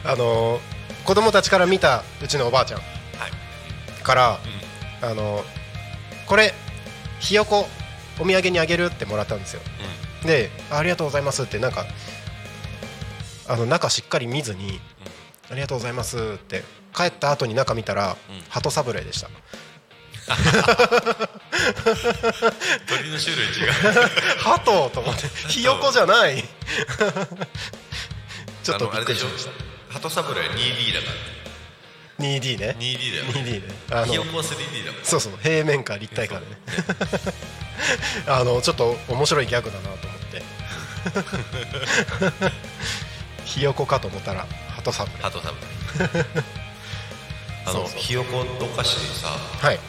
[0.03, 0.59] あの
[1.05, 2.85] 子供たちから見たうちのおばあちゃんは
[3.27, 4.03] い。
[4.03, 4.39] から、
[5.01, 5.43] あの
[6.25, 6.53] これ
[7.19, 7.67] ひよこ
[8.19, 9.61] お土産にあげるってもらったんですよ。
[10.25, 11.85] でありがとうございますってなんか
[13.47, 14.79] あの中しっかり見ずに、
[15.49, 16.63] ありがとうございますって
[16.95, 18.41] 帰った後に中見たら、うん。
[18.49, 19.29] 鳩サブレーでした。
[22.87, 23.71] 鳥の種類違う。
[24.39, 26.43] 鳩と思ってひよこじゃない。
[28.63, 29.66] ちょっとびっくりしました
[29.97, 31.07] 鳩サブレー 2D だか
[32.19, 32.25] ら。
[32.25, 32.75] 2D ね。
[32.79, 33.25] 2D だよ。
[33.25, 33.73] 2D ね。
[33.91, 36.57] あのひよこは 3D だもんそうそう平面か立体かでね。
[38.27, 40.41] あのちょっと面白いギャグだなと思って。
[43.45, 45.21] ひよこかと思ったら鳩サブレー。
[45.23, 45.57] 鳩サブ
[46.03, 46.43] レー。
[47.65, 49.79] あのひよこのお菓子さはい。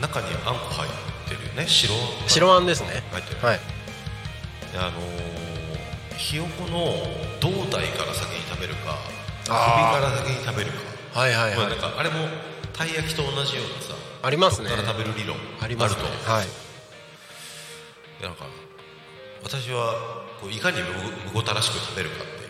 [0.00, 0.90] 中にあんこ入っ
[1.28, 1.66] てるよね？
[1.66, 1.94] 白
[2.26, 3.02] 白あんですね。
[3.12, 3.60] 入ってる、はい。
[4.72, 5.38] であのー
[6.18, 6.92] ひよこの
[7.40, 8.98] 胴体から先に食べるか
[9.48, 11.20] 首から先に食べるか。
[11.20, 11.56] はいはいはい。
[11.56, 12.28] まあなんかあれも
[12.74, 14.68] たい焼きと同じようなさありますね。
[14.68, 16.02] から食べる理論ありますね。
[16.04, 16.46] あると、はい。
[18.20, 18.44] でなんか
[19.42, 22.44] 私はこういかにむむごたらしく食べるかって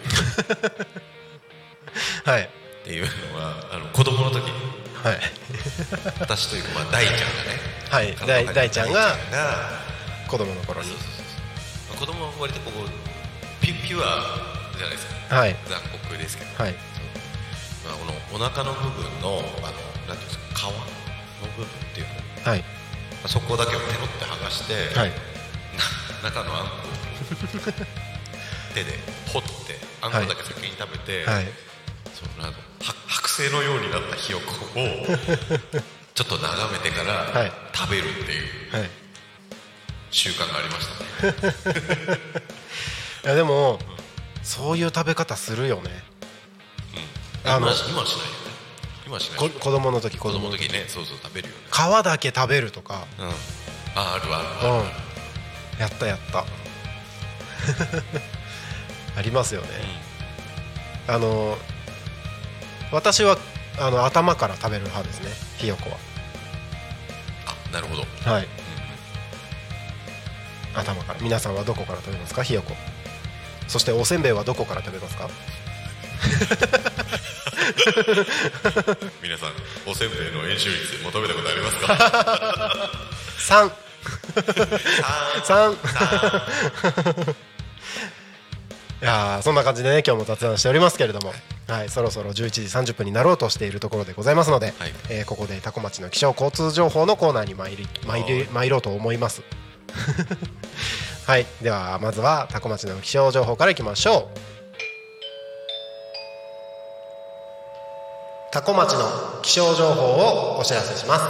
[0.67, 2.29] いう。
[2.29, 2.43] はい。
[2.43, 2.49] っ
[2.85, 4.53] ていうのはあの子供の時に
[5.05, 5.21] はい。
[6.19, 7.29] 私というか、まあ、大ちゃんがね
[7.91, 8.17] はい。
[8.27, 9.71] 大大ちゃんがが
[10.27, 10.89] 子供の頃に。
[10.89, 11.07] そうそう
[11.89, 11.97] そう。
[11.99, 14.37] 子供は割とこうピピュア
[14.77, 15.37] じゃないですか。
[15.37, 15.57] はい。
[15.69, 16.88] 残酷ですけど、はい
[17.89, 22.07] まあ、このお腹の部分のあのなんていうんですか皮の部分っていう
[22.45, 22.51] の。
[22.51, 22.65] はい。
[23.27, 25.13] そこだけをペロって剥がして、はい。
[26.23, 27.73] な中のあんこを
[28.75, 28.93] 手で
[29.33, 29.49] 掘って
[30.03, 31.47] あんこだけ先に食べて、はい。
[32.13, 32.59] そのあのは
[33.09, 34.85] 剥製のようになったひよこを
[36.15, 37.53] ちょっと眺めてから、はい。
[37.75, 38.91] 食べるっていうはい。
[40.11, 42.21] 習慣がありましたね。
[43.25, 43.79] いやでも
[44.43, 46.03] そういう食べ方するよね。
[46.03, 46.08] うん
[47.49, 48.09] あの今しないよね。
[49.21, 51.61] しないこ子供の時子子供の時ねそうそう食べるよね。
[51.71, 53.07] 皮だけ食べるとか。
[53.19, 53.29] うん。
[53.29, 53.33] あ
[54.15, 54.81] あるあるうん。
[54.81, 54.89] ある、
[55.81, 56.45] やったやった。
[59.17, 59.69] ありますよね。
[61.09, 61.57] あの
[62.93, 63.39] 私は
[63.79, 65.91] あの頭から食べる派ですねひよこ
[67.47, 68.03] あなるほど。
[68.25, 68.49] ははい
[70.75, 71.21] 頭から。
[71.21, 72.75] 皆さんはどこから食べますかひよこ。
[73.67, 75.29] そしておせんべいはどこから食べますか？
[79.23, 79.53] 皆さん
[79.87, 82.91] おせんべいの円周率求めたことありますか？
[83.39, 83.71] 三。
[85.45, 85.77] 三。
[89.01, 91.33] いやーそんな感じでね今日も雑談しておりますけれども、
[91.69, 94.93] はい、そろそろ11時30分になろうとしているところでございますので、はい。
[95.09, 99.43] えーここで多古町の気象交通情報のコーナーに参り参り参ろうと思います。
[101.27, 104.39] はいではまずは多古町の気象情報からいきましょう
[108.51, 110.07] 多古町の気象情報
[110.57, 111.23] をお知らせします。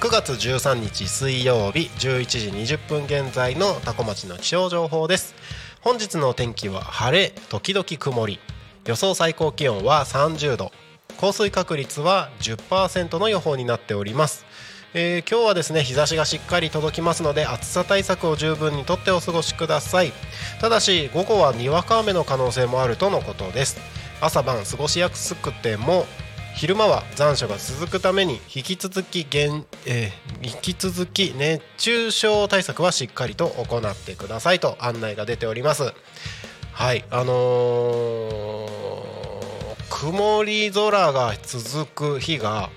[0.00, 2.24] 9月13日水曜日11
[2.64, 5.34] 時20分現在の多古町の気象情報です。
[5.82, 8.38] 本日の天気は晴れ時々曇り。
[8.86, 10.72] 予想最高気温は30度。
[11.18, 14.46] 降水確率は10%の予報になっております。
[14.92, 20.12] えー、今日はですね日差しがしっかり届きますので暑さ対策を十分にとってお過ごしください。
[20.60, 23.78] ただし午後はにわか雨の可能性もあるとのことです。
[24.20, 26.06] 朝晩過ごしやすくても
[26.56, 35.94] 昼間は残暑が続くために引き続き現、えー、引き続き熱中症対策はしっかりと行ってくださいと案内が出ております。
[36.72, 38.68] はいあのー、
[39.88, 42.70] 曇り空が続く日が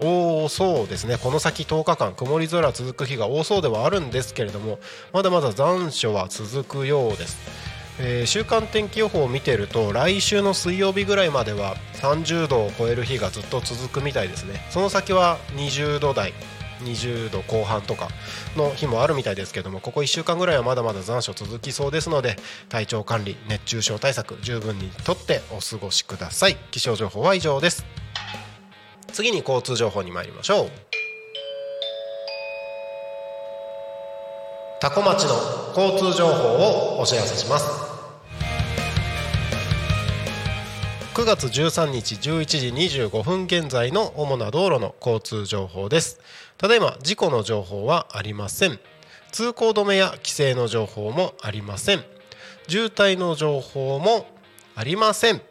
[0.00, 1.18] 多そうですね。
[1.18, 4.78] この先10日間曇り空続く日が多そうではあるんですけれども
[5.12, 7.38] まだまだ残暑は続くようです、
[8.00, 14.66] えー、週間天気予報を見てると来週の水曜日ぐらいまでは30度を超える日がずっと続くみたいですね。
[14.70, 16.32] その先は20度台
[16.80, 18.08] 20度後半とか
[18.56, 22.36] の日もあるみたいですけどもここ1週間ぐらいはまだまだ残暑続きそうですので
[22.68, 26.56] 体調管理熱中症対策十分にとってお過ごしください。
[26.70, 28.07] 気象情報は以上です。
[29.18, 30.70] 次に交通情報に参りましょう。
[34.80, 35.34] 多古町の
[35.76, 37.66] 交通情報をお知らせします。
[41.14, 46.20] 9月13日11時25分現在の主な道路の交通情報です。
[46.56, 48.78] ただいま事故の情報はありません。
[49.32, 52.04] 通行止めや規制の情報もありません。
[52.68, 54.28] 渋滞の情報も
[54.76, 55.42] ありません。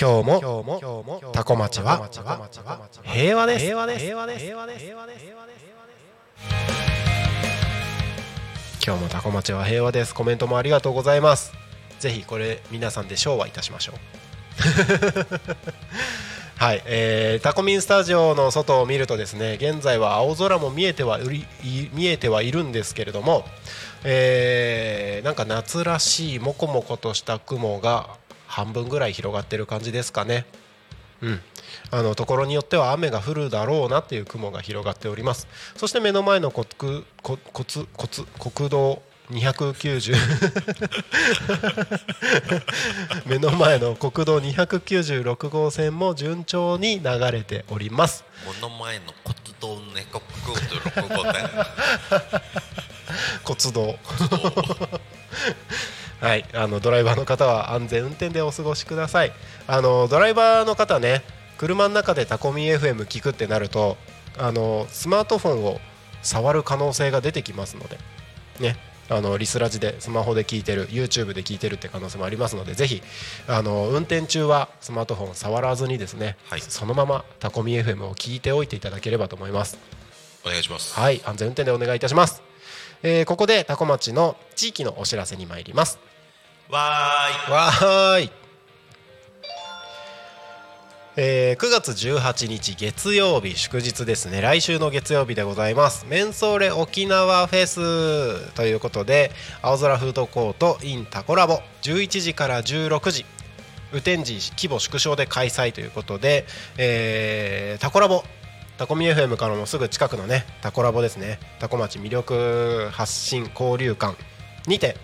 [0.00, 2.08] 今日もタコ町は
[3.04, 3.66] 平和です。
[3.66, 3.76] 今
[8.96, 10.14] 日もタコ町は平和です。
[10.14, 11.52] コメントもありがとうございます。
[11.98, 13.96] ぜひこれ皆さんで昭和いたしましょう。
[16.56, 21.18] はい、えー、タコミンスタジオの外を見るとですね現在は青空も見えては
[21.92, 23.44] 見えてはいるんですけれども、
[24.04, 28.18] えー、なんか夏らしいもこもことした雲が
[28.50, 30.44] 半分ぐらい広がってる感じですかね。
[31.22, 31.40] うん、
[31.92, 35.46] あのところによっては雨が降るだろうなっていう雲が広がっております。
[35.76, 37.38] そして目の前の国国国
[38.38, 40.16] 国道290
[43.26, 48.24] 目の前の国道296号線も順調に流れております。
[48.44, 50.54] 目の前の国道ね国道
[50.90, 51.48] 6号線。
[53.44, 53.98] 骨道
[56.20, 59.32] はい、あのドライバーの方は安全運転でお過ごしください。
[59.66, 61.22] あのドライバーの方ね、
[61.58, 63.96] 車の中でタコミ FM 聞くってなると、
[64.38, 65.80] あのスマートフォンを
[66.22, 67.98] 触る可能性が出てきますので、
[68.60, 68.76] ね、
[69.08, 73.02] あのリスラジでスマホで聞いてる YouTube で聞いてるって可能性もありますのでぜひ
[73.48, 79.78] あの運転中はスマートフォン触らずにですね、はい、そのままタコミ FM を聞いておいていただければと思います。
[80.44, 80.94] お願いします。
[80.94, 82.42] はい安全運転でお願いいたします、
[83.02, 85.98] えー、ここでタコ町の地域のお知らせに参ります
[86.70, 87.52] わーい。
[87.52, 88.30] わーい。
[91.16, 94.40] えー、9月18日月曜日祝日ですね。
[94.40, 96.06] 来週の月曜日でございます。
[96.08, 98.52] メンソーレ沖縄フェス。
[98.54, 101.60] ということで青空フードコート in タコラボ。
[101.82, 103.26] 11時から16時
[103.90, 105.72] 雨天時規模縮小で開催。
[105.72, 106.46] ということで、
[106.78, 108.22] えー、タコラボ。
[108.78, 111.40] タコミ FM からもすぐ近くのねタコラボですね。
[111.58, 114.16] タコ町魅力発信交流館
[114.68, 114.96] にて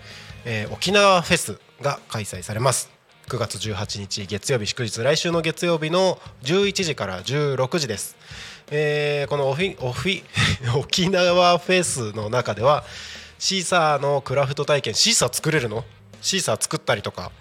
[0.49, 2.89] えー、沖縄フェスが開催されます。
[3.27, 8.15] 9月18日月曜日祝日来週の月曜日の11時から16時です、
[8.71, 10.23] えー、このオフィオフィ
[10.79, 12.85] 沖縄フェスの中では
[13.37, 15.83] シーサーのクラフト体験シーサー作れるの？
[16.21, 17.33] シーサー作ったりとか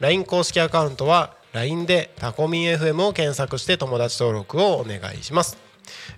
[0.00, 5.56] LINE 公式アカウントは LINE でタコミン FM を検索して友達登録をお願いします。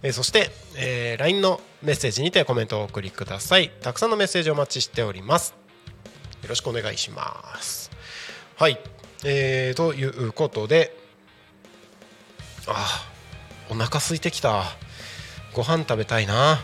[0.03, 3.71] えそして、えー LINE のメッセージにてコメントをお送りください。
[3.83, 5.55] たくさんのメッセージお待ちしております。
[6.43, 7.91] よろしくお願いします。
[8.57, 8.79] はい、
[9.29, 10.97] えーということで
[12.69, 13.05] あ
[13.69, 14.63] お腹空いてきた。
[15.53, 16.61] ご飯食べたいな。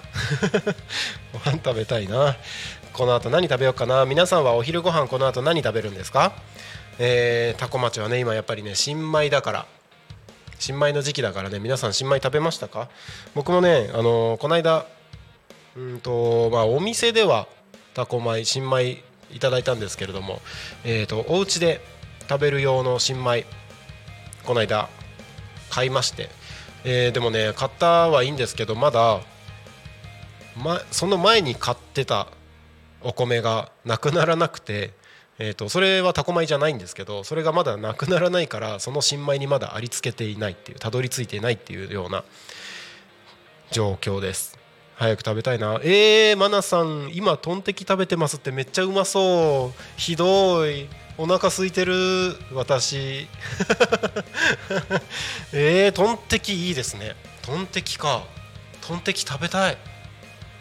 [1.32, 2.36] ご飯食べたいな。
[2.92, 4.04] この後何食べようかな。
[4.04, 6.32] 皆さんはお昼ご飯この後何食べるんですか？
[7.00, 9.66] えー、タコ町はね今やっぱりね新米だから。
[10.60, 12.88] 新米の時期だからね皆さん新米食べましたか？
[13.34, 14.86] 僕もねあのーこの間
[15.76, 17.48] うんとまあお店では
[17.94, 19.02] タコ米新米
[19.32, 20.40] いただいたんですけれども
[20.84, 21.80] えーとお家で
[22.28, 23.46] 食べる用の新米
[24.44, 24.88] この間
[25.70, 26.28] 買いまして、
[26.84, 29.20] えーでもね買ったはいいんですけどまだ、
[30.62, 32.28] ま、その前に買ってた
[33.02, 34.92] お米がなくならなくて、
[35.38, 42.24] えー、とそれはタコ米じゃないんですけどそれがまだなくならないからその新米にまだありつけていないっていうたどり着いていないっていうような
[43.70, 44.58] 状況です。
[44.96, 45.80] 早く食べたいな。
[45.82, 49.82] えー、マナさん今トンテキ食べてますってめっちゃうまそう。
[49.96, 50.86] ひどい。
[51.18, 53.28] お腹空いてる私。
[55.52, 57.14] えー、トンテキいいですね。
[57.42, 58.24] トンテキか。
[58.80, 59.78] トンテキ食べたい。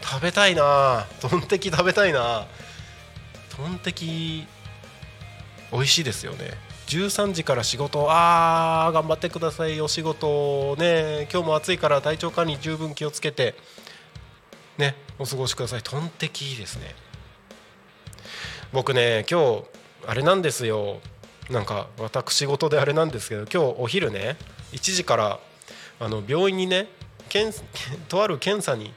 [0.01, 1.07] 食べたいな。
[1.21, 2.45] トンテキ食べたいな。
[3.55, 4.45] トンテキ
[5.71, 6.51] 美味しいですよね。
[6.87, 8.05] 13時から仕事。
[8.09, 11.29] あー頑張ってくださいお仕事ね。
[11.31, 13.55] 今日も暑いから体調管理十分気をつけて。
[14.77, 15.81] ねお過ごしください。
[15.81, 16.93] トンテキいいですね。
[18.73, 20.99] 僕ね今日あれなんですよ。
[21.49, 24.37] なんか私事であれなんですけど今日お昼ね
[24.71, 25.39] 1時から
[25.99, 26.87] あの病院にね
[27.27, 27.59] 検
[28.07, 28.93] とある検査に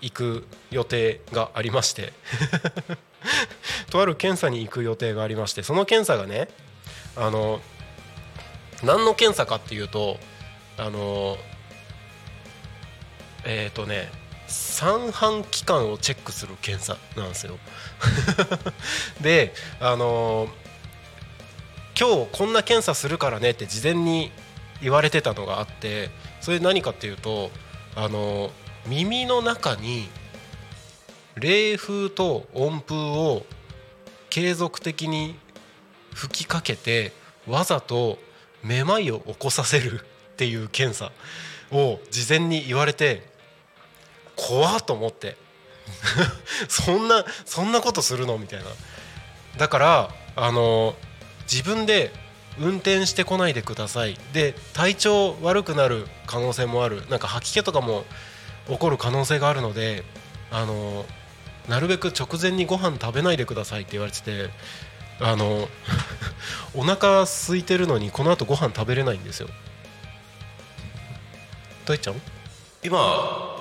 [0.00, 2.12] 行く予定がありまして。
[3.90, 6.48] とある検査に行く予定がありましてその検査がね
[7.16, 7.60] あの
[8.82, 10.18] 何の検査かっていうと
[10.76, 11.36] あの
[13.44, 14.10] えっ、とね
[14.46, 17.58] 三半規管をチェックする検査なんですよ。
[19.20, 20.48] であの
[21.98, 24.30] 今日こんな検査するからねって事前に
[24.82, 27.50] 言われてたのがあってそれ何かっていうと
[27.94, 28.50] あの
[28.86, 30.08] 耳の中に
[31.36, 33.46] 冷風と温風を
[34.30, 35.36] 継続的に
[36.14, 37.12] 吹きかけて
[37.46, 38.18] わざと
[38.62, 41.12] めまいを起こさせるっていう検査
[41.72, 43.22] を事前に言われて
[44.36, 45.36] 怖っと思って。
[46.68, 48.38] そんなそんなことするの？
[48.38, 48.66] みたいな。
[49.58, 50.94] だからあの
[51.50, 52.12] 自分で
[52.58, 54.18] 運転してこないでください。
[54.32, 57.06] で体調悪くなる可能性もある。
[57.08, 58.04] なんか吐き気とかも
[58.68, 60.04] 起こる可能性があるので
[60.50, 61.06] あの
[61.68, 64.50] なるべく直前にご飯食べないでくださいって言われてて
[65.20, 65.68] あの
[66.74, 69.48] お腹空いてるのにこの後ご飯食べれないんですよ。
[71.86, 72.20] 大ちゃん
[72.82, 73.55] 今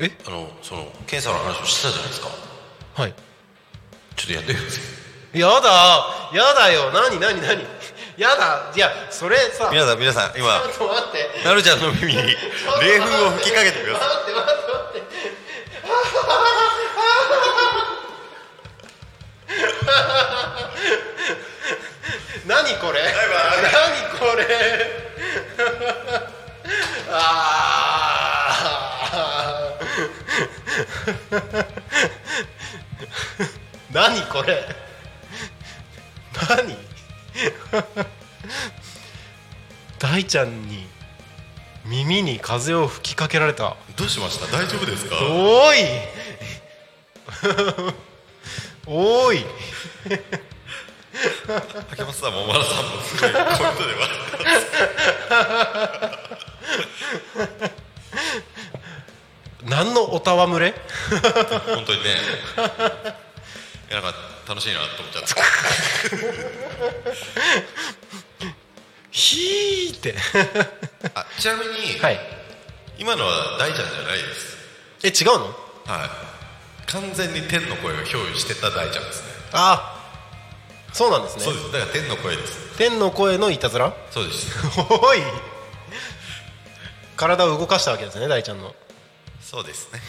[0.00, 2.28] えあのその検査の話をしてたじゃないですか。
[2.94, 3.14] はい。
[4.16, 4.80] ちょっとやってくださ
[5.34, 5.38] い。
[5.38, 5.68] やだ
[6.32, 6.90] やだよ。
[6.92, 7.66] 何何何？
[8.16, 8.72] やだ。
[8.74, 9.68] いやそれさ。
[9.72, 11.44] 皆さん皆さん今ちょっと待って。
[11.44, 12.26] なるちゃんの耳に冷
[13.00, 15.04] 風を吹きかけてください待って待って待って。
[22.46, 23.00] 何これ？
[23.62, 24.44] 何これ？
[27.10, 28.33] あー
[33.92, 34.64] 何これ？
[36.48, 36.76] 何？
[39.98, 40.86] 大ちゃんに
[41.84, 43.76] 耳に風を吹きかけられた。
[43.96, 44.46] どうしました？
[44.56, 45.16] 大丈夫ですか？
[45.22, 45.84] おーい！
[48.86, 49.44] おーい！
[51.90, 53.58] 竹松さんも小原さんもすごいコメントで
[53.94, 54.36] 笑って
[57.36, 57.53] ます
[59.74, 60.72] 何のおたわむれ？
[61.10, 62.10] 本当にね。
[63.90, 64.18] いやなんか
[64.48, 65.34] 楽しいなと思っちゃった
[69.10, 70.14] ひーって。
[71.14, 72.20] あちなみに、はい。
[73.00, 75.24] 今のは大ちゃんじゃないです。
[75.26, 75.46] え違うの？
[75.46, 76.10] はい。
[76.86, 79.28] 完全に天の声を憑依してた大ちゃんですね。
[79.54, 80.00] あ
[80.92, 81.42] そうなんですね。
[81.42, 81.72] そうです。
[81.72, 82.78] だから天の声です。
[82.78, 83.92] 天の声のいたずら？
[84.12, 84.56] そうです。
[84.78, 85.18] おい。
[87.16, 88.74] 体を動かしたわけですね大ちゃんの
[89.44, 90.00] そうですね。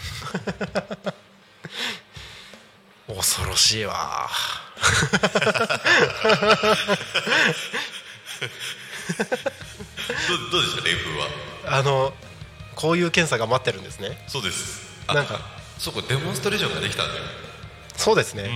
[3.16, 4.30] 恐ろしいわ。
[10.28, 10.82] どうどうでした？
[10.84, 11.28] 冷風は？
[11.78, 12.14] あの
[12.76, 14.24] こういう検査が待ってるんですね。
[14.28, 14.82] そうです。
[15.08, 15.40] あなんか
[15.78, 17.22] そうかデモンストレーションができたんだよ。
[17.96, 18.50] そうですね、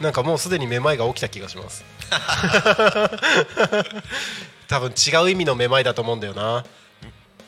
[0.00, 1.84] なんかもうすでにめまいが起きた気がします。
[4.68, 6.64] 多分違う意味のめまいだと思うんだよな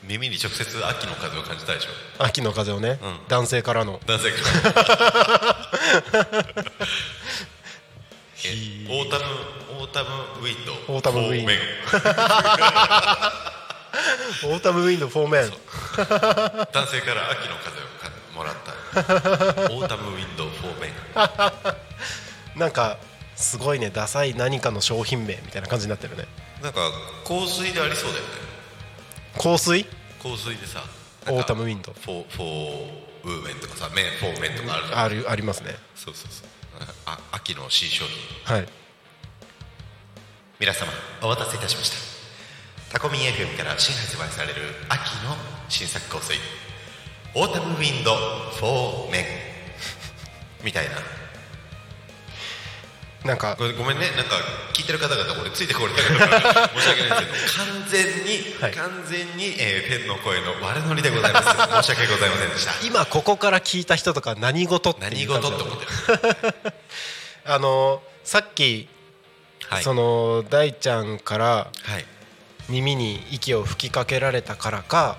[0.08, 1.90] 耳に直接秋の風を感じたでしょ。
[2.18, 3.18] 秋の風をね、うん。
[3.28, 4.00] 男性からの。
[4.06, 4.38] 男性か
[4.70, 5.68] ら。
[8.44, 9.24] え autumn
[9.80, 11.58] autumn wind autumn wind for men。
[14.44, 15.50] autumn wind for men。
[16.72, 18.72] 男性から秋の風をかもらった。
[19.74, 20.88] autumn wind for me
[22.56, 22.58] n。
[22.58, 22.96] なんか
[23.36, 23.90] すごいね。
[23.90, 26.26] ダサい何かの商品名みたいな感じになってるね。
[26.62, 26.80] なんか
[27.26, 28.30] 香水でありそうだよね。
[29.36, 29.97] 香水？
[30.22, 30.82] 香水でさ
[31.26, 34.98] autumn wind for for women とかさ men for men とかあるじゃん。
[34.98, 35.74] あるありますね。
[35.94, 36.48] そうそうそう。
[37.06, 38.04] あ秋の新商
[38.46, 38.56] 品。
[38.56, 38.68] はい。
[40.60, 40.90] 皆様
[41.22, 42.98] お待たせいたしました。
[42.98, 44.54] タコミン FM から新発売される
[44.88, 45.36] 秋の
[45.68, 46.36] 新作香水。
[47.34, 49.24] autumn wind for men
[50.64, 50.92] みたいな
[53.28, 53.56] なんか。
[53.58, 54.10] ごめんね。
[54.16, 54.36] なんか
[54.72, 58.72] 聞いてる方々俺ついてこれたから申し訳ないんですけど完全に、はい。
[58.72, 61.46] 完全に、えー、天の声の悪ノリでございます。
[61.46, 62.86] 申し訳ございませんでした。
[62.86, 66.74] 今ここから聞いた人とか何事って何事って思ってる？
[67.44, 68.88] あのさっき、
[69.68, 69.82] はい。
[69.82, 71.46] その大ちゃんから
[71.82, 72.04] はい、
[72.70, 75.18] 耳に息を吹きかけられたからか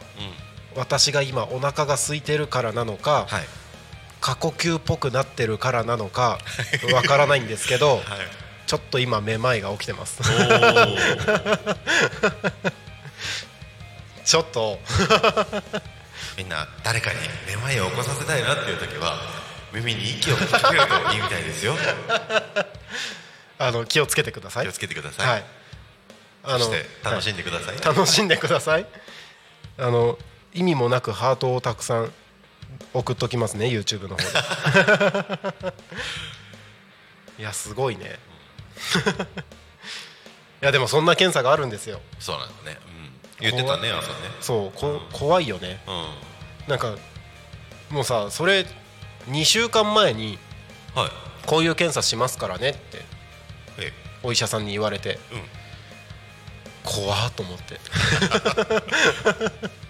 [0.76, 3.44] うん、私が今お腹が空いてるからなのか、はい
[4.22, 6.40] 過呼吸っぽくなってるからなのか
[6.94, 8.04] わからないんですけどはい。
[8.70, 10.22] ちょっと今めまいが起きてます。
[14.24, 14.80] ちょっと。
[16.38, 17.18] みんな誰かに
[17.48, 19.20] めまいを起こさせたいなっていう時は
[19.74, 21.76] 耳に息を吹きかけるといいみたいですよ。
[23.58, 24.66] あの気をつけてください。
[24.66, 25.44] 気をつけてください、はい。
[26.44, 27.84] あそして楽しんで、でください、はい。
[27.84, 28.86] 楽しんでください。
[29.80, 30.20] あの
[30.54, 32.14] 意味もなくハートをたくさん
[32.94, 34.24] 送っときますね YouTube の方で。
[37.40, 38.20] いやすごいね。
[40.62, 42.02] いやでもそんな検査があるんですよ。
[42.20, 42.78] そうなんだね、
[43.40, 44.16] うん、言ってたね朝ね。
[44.42, 45.82] そうこ怖いよね。
[45.88, 46.10] うん。
[46.68, 46.96] なんか
[47.90, 48.66] もうさそれ
[49.28, 50.38] 2週間前に
[50.96, 51.12] はい。
[51.46, 53.06] こういう検査しますからねって
[53.78, 55.44] えお医者さんに言われてえうん。
[56.84, 57.80] 怖っと思って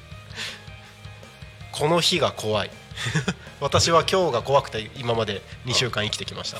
[1.80, 2.72] この日が怖い。
[3.62, 6.60] 私は今日が怖くて今まで2週間生きてきました。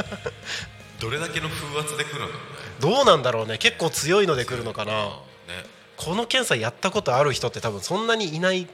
[1.00, 2.36] どれだけの風圧で来るんだろうね。
[2.78, 3.56] どうなんだろうね。
[3.56, 4.92] 結構強いので来るのかな。
[4.92, 5.64] ね。
[5.96, 8.68] この検査やったことある人って多分そんなにいない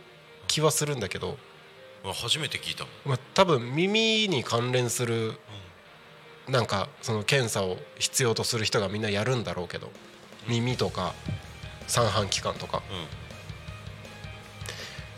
[0.49, 1.39] 気はするんだけど、
[2.03, 5.39] 初めて聞いたまあ、多分耳に関連する
[6.49, 9.93] なんかその検査を必要とする人がみんなやるんだろうけど。
[10.49, 11.15] 耳とか
[11.87, 12.83] 三半規管とか。
[12.91, 13.24] うん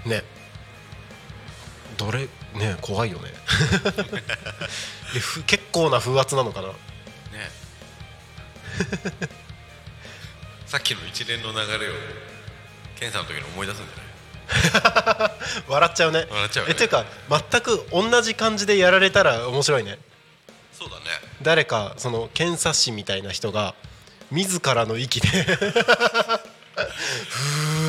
[0.06, 0.22] ね。
[1.98, 3.32] どれね怖いよね。
[5.14, 6.68] でふ結構な風圧なのかな。
[6.68, 6.74] ね。
[10.66, 11.94] さっきの一連の流れを
[12.98, 15.30] 検査の時に思い出すんじゃない？
[15.68, 16.26] 笑っちゃうね。
[16.28, 16.72] 笑っちゃうよね。
[16.72, 17.04] えっていうか
[17.50, 19.98] 全く同じ感じでやられたら面白いね。
[20.78, 21.04] そうだね。
[21.42, 23.74] 誰かその検査士みたいな人が
[24.30, 25.52] 自らの息でふ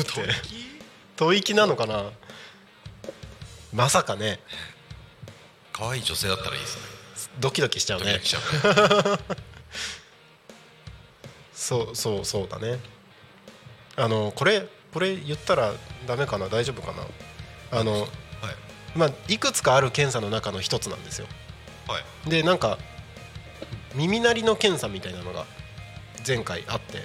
[0.02, 0.20] って
[1.18, 2.04] 吐息なのかな？
[3.74, 4.38] まさかね。
[5.72, 6.82] 可愛い女性だったらいいですね。
[7.40, 8.12] ドキドキしちゃうね。
[8.12, 9.16] ドキドキしちゃう。
[9.16, 9.18] ね
[11.52, 12.78] そうそうそうだね。
[13.96, 15.72] あのこれこれ言ったら
[16.06, 16.48] ダメかな？
[16.48, 16.92] 大丈夫か
[17.72, 17.78] な？
[17.80, 18.10] あのはい。
[18.94, 21.26] まあいくつかある検査の中の一つなんですよ。
[21.88, 22.30] はい。
[22.30, 22.78] でなんか
[23.96, 25.46] 耳鳴りの検査みたいなのが
[26.24, 27.02] 前回あって。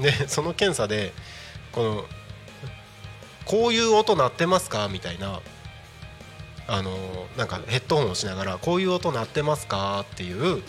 [0.00, 1.12] でその検査で
[1.70, 2.04] この
[3.46, 4.88] こういう音鳴ってますか？
[4.88, 5.40] みたいな。
[6.66, 6.92] あの
[7.36, 10.00] なんかヘッドホンをしながらこういう音鳴ってますか？
[10.00, 10.62] っていう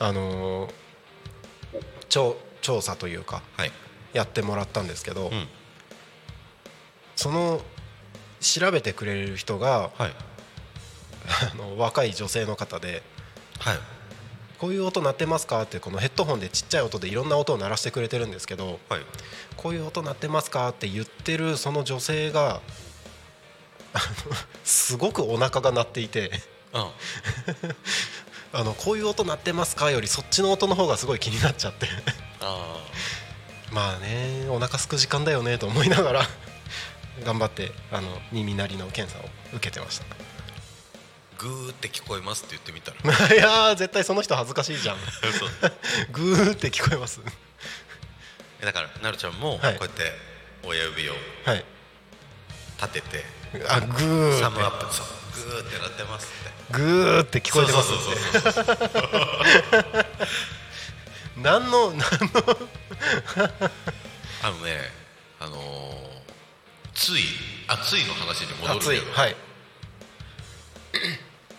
[0.00, 0.68] あの
[2.08, 3.72] 調調査というかはい。
[4.12, 5.46] やってもらったんですけど、うん。
[7.14, 7.60] その
[8.40, 10.12] 調べてくれる人がはい。
[11.52, 13.04] あの若い女性の方で
[13.60, 13.78] はい
[14.62, 15.60] こういう音鳴ってますか？
[15.62, 19.00] ってこのヘッドホンでちっちゃい音でいろんな音を鳴らしてくれてるんですけどはい。
[19.56, 20.68] こういう音鳴ってますか？
[20.68, 22.60] って言ってるその女性が
[24.62, 26.30] すごくお腹が鳴っていて
[26.72, 26.82] うん
[28.60, 31.88] あのこういう音鳴ってますかよりそっちの音の方がすごい気になっちゃって。
[32.40, 32.78] あ
[33.72, 36.28] まあねお腹すく時間だよねと思いながら
[37.24, 40.04] 頑張ってあの耳鳴りの検査を受けてました
[41.42, 43.28] グーって聞こえますって言ってみたら。
[43.34, 44.96] いやー絶対その人恥ずかしいじゃん。
[46.12, 47.20] グーって聞こえます。
[48.60, 50.12] だからなるちゃんもこうはいやって
[50.62, 51.14] 親指を
[51.44, 51.64] はい。
[52.80, 53.24] 立てて
[53.68, 56.72] あグーサムアってップそうグーってなってますって。
[56.72, 60.06] グーって聞こえてますそうそうそうそう
[61.36, 62.00] 何の 何の？
[64.42, 64.90] あのね
[65.40, 66.22] あのー
[66.94, 67.24] つい
[67.68, 69.36] あついの話に戻るけど、はい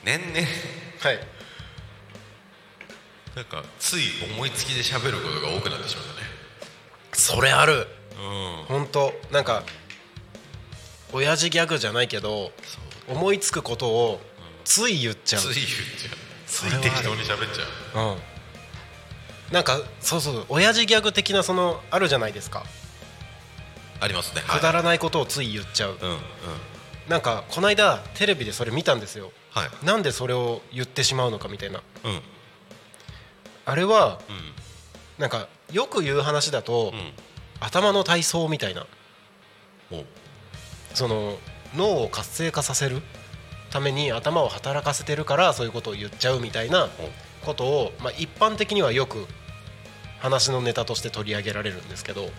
[0.03, 0.47] 年々
[0.99, 1.19] はい。
[3.35, 4.03] なんかつい
[4.35, 6.27] 思いつきで喋ることが多くなってしまったね。
[7.13, 7.87] それある。
[8.17, 8.65] うん。
[8.67, 9.13] 本当。
[9.31, 9.63] なんか
[11.11, 12.51] 親父ギャグじゃないけど
[13.07, 14.21] 思いつくことを
[14.63, 15.41] つい言っちゃう。
[15.41, 16.33] つい言っちゃう。
[16.45, 18.13] つい適当に喋っちゃう。
[18.13, 18.17] うん。
[19.51, 22.63] なんかそうそう親父ギャグ的なそのあるじゃないですか。
[23.99, 24.41] ありますね。
[24.47, 25.97] くだらないことをつい言っちゃう。
[25.99, 26.17] うんうん。
[27.09, 29.85] なんかこの間テレビでそれ見たんですよはい。
[29.85, 31.81] なんでそれを言ってしまうのかみたいな。
[32.03, 32.21] うん。
[33.65, 34.53] あれはうん。
[35.17, 37.11] なんかよく言う話だと、うん。
[37.59, 38.85] 頭の体操みたいな。
[40.93, 41.37] その
[41.75, 43.01] 脳を活性化させる
[43.71, 46.89] ために頭を働かせてるからそういうことを言っちゃうみたいな
[47.43, 49.25] ことを、まあ、一般的にはよく
[50.19, 52.29] 話のネタとして取り上げられるんですけどうん。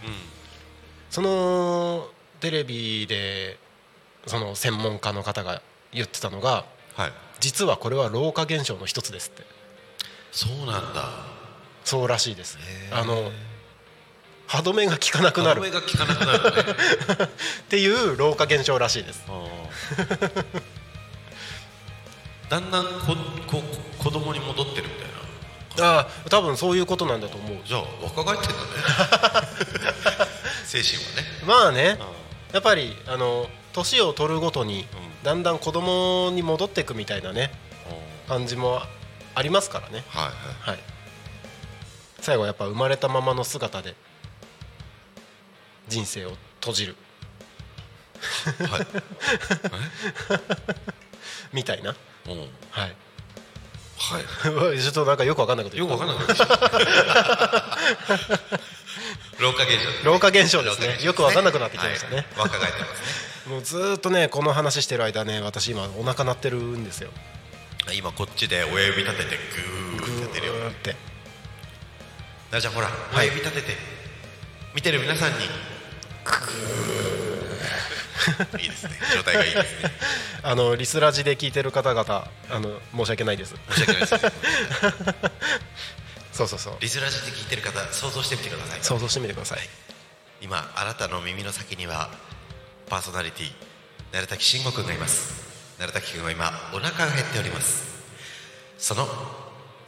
[1.10, 2.08] その
[2.40, 3.58] テレビで
[4.26, 5.62] その専門家の方が
[5.92, 6.64] 言ってたのが
[6.96, 7.12] はい。
[7.40, 9.42] 実はこれは老化現象の一つですって。
[10.32, 11.08] そうなんだ。
[11.84, 12.58] そうらしいです。
[12.90, 13.30] あの
[14.46, 15.60] 歯止めが効かなくなる。
[15.60, 17.24] 歯止めが効かなくなるね。
[17.62, 19.24] っていう老化現象らしいです。
[22.48, 23.16] だんだんこ
[23.46, 23.62] こ
[23.98, 25.98] 子供に戻ってるみたいな。
[25.98, 27.58] ああ多分そういうことなんだと思う。
[27.64, 29.48] じゃあ若返ってんだね。
[30.64, 31.42] 精神はね。
[31.46, 31.98] まあね。
[32.52, 34.86] やっぱりあの年を取るごとに
[35.24, 37.50] だんだん子供に戻っていくみたいなね
[38.28, 38.82] 感じも
[39.34, 40.04] ありますからね。
[40.08, 40.78] はいははい。
[42.20, 43.96] 最後はやっぱ生まれたままの姿で
[45.88, 46.96] 人生を閉じる。
[48.60, 48.86] いはい。
[51.52, 51.96] みたいな。
[52.26, 52.38] うん。
[52.70, 52.94] はい。
[53.96, 54.78] はい。
[54.80, 56.46] ちょっとなんかよくわかんないことよくわかんなくなってきた。
[59.40, 60.98] 老化現象老化現象ですね。
[61.02, 62.16] よくわかんなくなってきましたね。
[62.16, 62.26] はい。
[62.36, 67.10] 若返ってますもうずーっとねこの話してる間ね私今お腹鳴ってるんですよ。
[67.88, 69.36] ね今こっちで親指立てて
[69.96, 70.96] グーって立てるよグーって。
[72.50, 73.94] なるちゃんほら親指立てて。
[74.74, 75.36] 見てる皆さんに。
[78.60, 78.90] いいですね。
[79.14, 79.90] 状態がいいですね。
[80.42, 83.54] あのリスラジで聞いてる方々あの申し訳ないです。
[83.70, 84.20] 申し訳ないですね。
[86.32, 86.76] そうそうそう。
[86.80, 88.78] リスラジで聞いてる方想像してみてください。
[88.82, 89.68] 想像してみてください。
[90.40, 92.10] 今あなたの耳の先には
[92.94, 93.50] パーソナリティ
[94.12, 95.42] 鳴滝慎吾君がいます。
[95.80, 97.82] 鳴滝君は今お腹が減っております。
[98.78, 99.08] その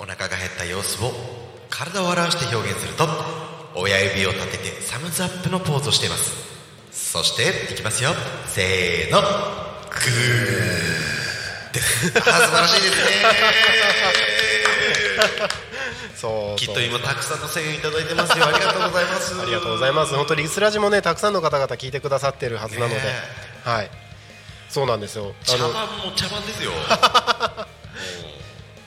[0.00, 1.12] お腹が減った様子を
[1.70, 3.06] 体を表して表現すると
[3.76, 6.32] 親指を立ててサムズアップのポーズをしています。
[6.90, 8.10] そしていきますよ。
[8.48, 9.20] せーの。
[9.20, 11.78] グー。
[11.78, 13.02] 素晴らしいですね
[16.16, 18.46] そうきっと今たくさんの声援いただいてますよ。
[18.48, 19.40] ありがとうございます。
[19.40, 20.14] ありがとうございます。
[20.14, 23.02] 本当リスラジもねたくさんの方々聞いてくださってるはずなので、ね。
[23.64, 23.90] はい。
[24.70, 25.34] そうなんですよ。
[25.42, 26.72] あ茶の番も茶番ですよ。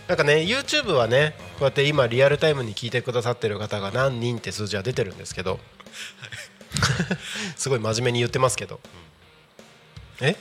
[0.07, 5.59] なんかね YouTube はねこうやって今リアルタイムに聞いてくださってる方が何人って数字は出てるんですけど。
[7.55, 8.79] すごい真面目に言ってますけど、
[10.21, 10.35] え？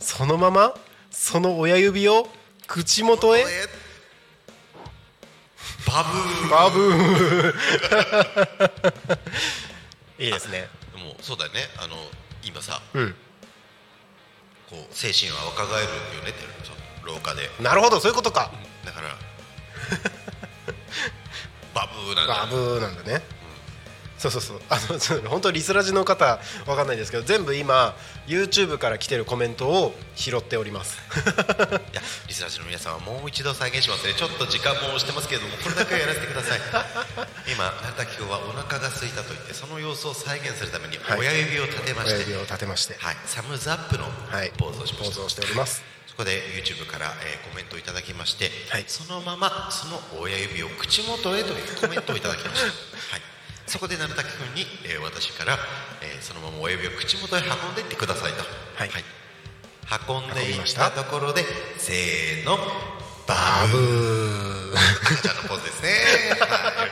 [0.00, 0.74] そのまま？
[1.10, 2.28] その親指を
[2.66, 3.40] 口元へ？
[3.40, 3.44] え
[5.86, 6.50] バブー。
[6.50, 7.54] バブー。
[10.24, 10.68] いいですね。
[10.94, 11.68] でもそうだよね。
[11.78, 11.96] あの
[12.42, 13.14] 今さうん。
[14.70, 17.50] こう精神は若返るよねってその廊下で。
[17.60, 18.50] なるほどそういうことか。
[18.84, 19.16] だから
[21.74, 23.22] バブーなんだバブーなんだね、
[24.22, 24.60] そうそうそう。
[24.70, 27.96] あのそう本当リスラジの方わかんないですけど全部今
[28.28, 30.96] YouTube から来てるコメントを拾っております。
[31.92, 34.14] いやリスラジの皆さんはもう一度再現しますね。
[34.14, 36.60] ちょっと時間も押してますけれどもこれだけはやらせてください。
[37.50, 41.18] 今成滝君はお腹が空いたと言ってその様子を再現するためにはい。
[41.18, 42.96] 親指を立てまして、はい親指を立てまして。
[43.26, 44.52] サムズアップのはい。
[44.56, 45.82] ポーズをしました、ポーズをしております。
[46.06, 48.84] そこで YouTube から、えーコメントをいただきまして、はい。
[48.86, 52.66] そのままその親指を口元へというコメントをいただきました、
[53.12, 53.22] はい、
[53.72, 55.56] そこで成滝君に、えー私から、
[56.02, 58.44] えーそのまま親指を口元へ運んでいってくださいと、
[58.76, 58.90] はい。
[60.08, 61.42] 運んでいったところで
[61.78, 62.58] せーの
[63.26, 64.74] ババブー。
[65.16, 65.88] 赤ちゃんのポーズですね。
[66.38, 66.90] はい。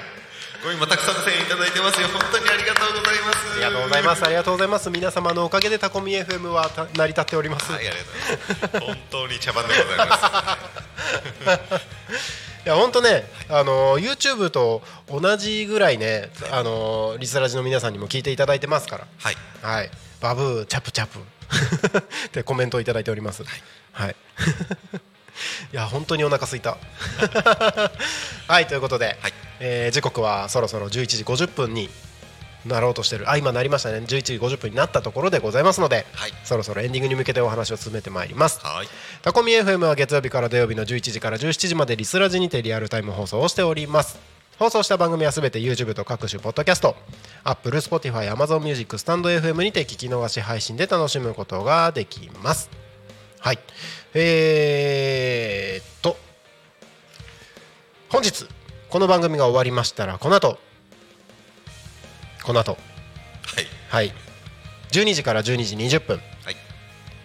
[0.63, 2.09] これ今たくさんの声援いただいてますよ。
[2.09, 3.53] 本当にありがとうございます。
[3.53, 4.25] ありがとうございます。
[4.25, 4.91] ありがとうございます。
[4.91, 9.05] 皆様のおかげでタコミ FM はた成り立っております、はいありがとうございます。
[9.11, 10.25] 本当に茶番でございます。
[11.77, 12.41] い
[12.71, 19.91] や本当ね、あの YouTube と同じぐらいね、あのリスラジの皆さんにも聞いていただいてますから、はいはい、
[20.21, 21.19] バブーチャプチャプ
[22.29, 23.43] ってコメントをいただいております。
[23.93, 24.17] はい。
[25.73, 26.77] いや本当にお腹すいた。
[28.47, 31.91] はいということで、はいえー時刻はそろそろ11時50分に
[32.67, 33.31] なろうとしてる。
[33.31, 33.99] あ今なりましたね。
[33.99, 36.33] 11時50分になったところでございますので、はい。
[36.45, 38.61] そろそろエンディングに向けてお話を進めてまいります。
[38.63, 38.89] はい。
[39.23, 44.19] タコミ FM は月曜日から土曜日の11時から17時までリスラジにてリアルタイム放送をしております。
[44.59, 46.95] 放送した番組はすべて YouTube と各種ポッドキャスト
[47.45, 52.71] Apple、Spotify、Amazon Music、スタンド FM にて聞き逃し配信で楽しむことができます。
[53.39, 53.59] はい。
[54.15, 56.17] えー、っと。
[58.11, 58.47] 本日
[58.91, 60.59] この番組が終わりましたらこの後
[62.43, 62.73] この後。
[62.73, 62.79] は
[63.61, 63.67] い。
[63.89, 64.13] はい。
[64.93, 66.57] 12時から12時20分はい。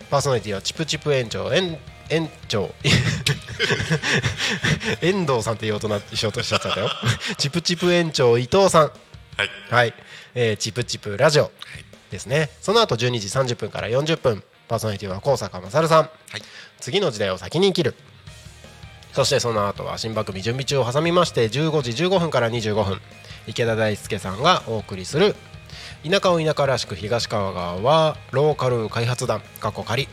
[0.10, 1.78] パーソナリティはチプチプ園長園
[2.10, 2.74] 園長。
[5.02, 6.90] 遠藤さんって言おうとなしようとしちゃったよ。
[7.38, 8.92] チプチプ園長伊藤さん。
[9.38, 9.50] はい。
[9.70, 9.94] はい、
[10.36, 11.52] えーチプチプラジオ
[12.12, 12.50] ですね。
[12.62, 16.04] その後12時30分から40分パーソナリティは高坂勝さん。
[16.04, 16.44] はい。
[16.80, 17.96] 次の時代を先に生きる。
[19.14, 23.02] そしてその後は新番組準備中を挟みまして15時15分から25分
[23.48, 25.36] 池田大輔さんがお送りする
[26.04, 30.08] 田舎を田舎らしく東川川はローカル開発団過去仮。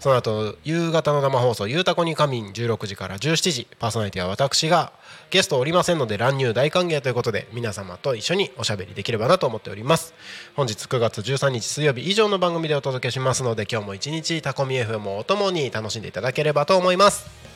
[0.00, 4.92] その後夕方の生放送「ゆうたこに仮眠」16時から17時パーソナリティは私が
[5.30, 10.12] ゲストおりませんので乱入大歓迎ということで皆様と一緒におしゃべりできればなと思っております。
[10.56, 17.53] 本日9月13日水曜日以上の番組でお届けしますので今日も一日タコミ FM をおともに楽しんでいただければと思います。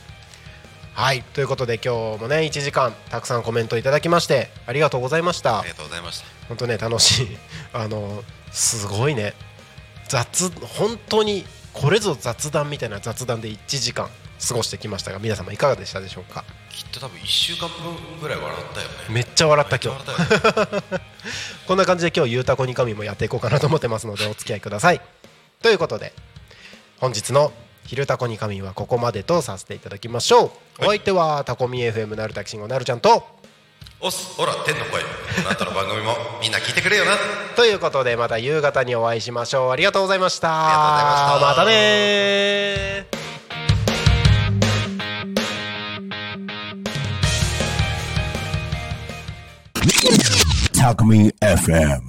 [0.93, 5.59] はいということで今日もね1時間たくさんコメントいただきましてありがとうございました。
[5.59, 6.25] ありがとうございました。
[6.47, 7.27] 本当ね楽しい
[7.73, 9.33] あのすごいね。
[10.09, 14.09] 雑本当にこれぞ雑談みたいな雑談で1時間
[14.47, 16.43] 過ごしてきましたが皆様いかがでしたでしょうか？
[16.69, 18.93] きっと多分1週間分ぐらい笑ったよね。
[19.09, 20.07] めっちゃ笑った今日。
[20.95, 20.99] ね。
[21.67, 25.01] こんな感じで今日ゆうたこに神もやっていこうかなと思ってますのでお付き合いください。
[25.61, 26.13] ということで
[26.99, 27.53] 本日の
[27.89, 30.85] 「昼タコに神」はここまでとさせていただきましょう。
[30.85, 33.27] お相手はタコミ FM なるたきしんごなるちゃんと。
[33.99, 35.01] おっすほら天の声。
[35.01, 35.07] こ
[35.43, 36.15] の後の番組も。
[36.39, 37.17] みんな聞いてくれよな。
[37.55, 39.71] ということでまた夕方にお会いしましょう。
[39.71, 40.49] ありがとうございました。
[40.51, 41.61] ありがとうございました。
[41.61, 50.79] またねー。
[50.79, 52.01] Talk Me FM.